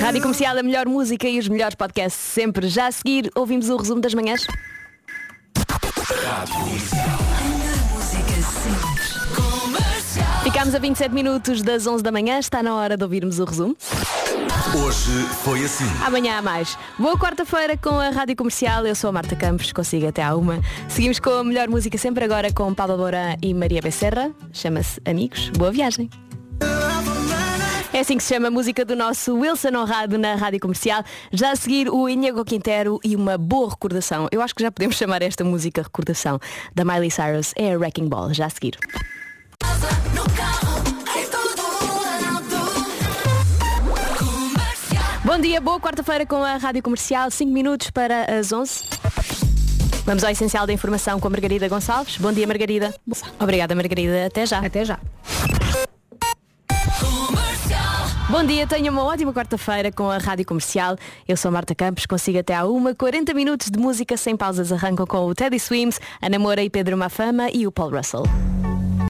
[0.00, 2.68] Rádio Comercial, a melhor música e os melhores podcasts sempre.
[2.68, 4.46] Já a seguir, ouvimos o resumo das manhãs.
[10.62, 13.76] Ficámos a 27 minutos das 11 da manhã, está na hora de ouvirmos o resumo.
[14.80, 15.10] Hoje
[15.42, 15.82] foi assim.
[16.06, 16.78] Amanhã há mais.
[16.96, 18.86] Boa quarta-feira com a Rádio Comercial.
[18.86, 20.60] Eu sou a Marta Campos, consigo até à uma.
[20.88, 24.30] Seguimos com a melhor música sempre agora com Paulo Mourã e Maria Becerra.
[24.52, 25.48] Chama-se Amigos.
[25.48, 26.08] Boa viagem.
[27.92, 31.02] É assim que se chama a música do nosso Wilson Honrado na Rádio Comercial.
[31.32, 34.28] Já a seguir o Inigo Quintero e uma boa recordação.
[34.30, 36.38] Eu acho que já podemos chamar esta música recordação
[36.72, 37.52] da Miley Cyrus.
[37.56, 38.32] É a Wrecking Ball.
[38.32, 38.78] Já a seguir.
[45.24, 48.84] Bom dia, boa quarta-feira com a Rádio Comercial, 5 minutos para as 11.
[50.04, 52.18] Vamos ao essencial da informação com a Margarida Gonçalves.
[52.18, 52.94] Bom dia, Margarida.
[53.40, 54.26] Obrigada, Margarida.
[54.26, 54.58] Até já.
[54.58, 54.98] Até já.
[58.28, 60.96] Bom dia, tenha uma ótima quarta-feira com a Rádio Comercial.
[61.28, 62.94] Eu sou a Marta Campos, consigo até à uma.
[62.94, 66.96] 40 minutos de música sem pausas arrancam com o Teddy Swims, Ana Moura e Pedro
[66.96, 68.24] Mafama e o Paul Russell.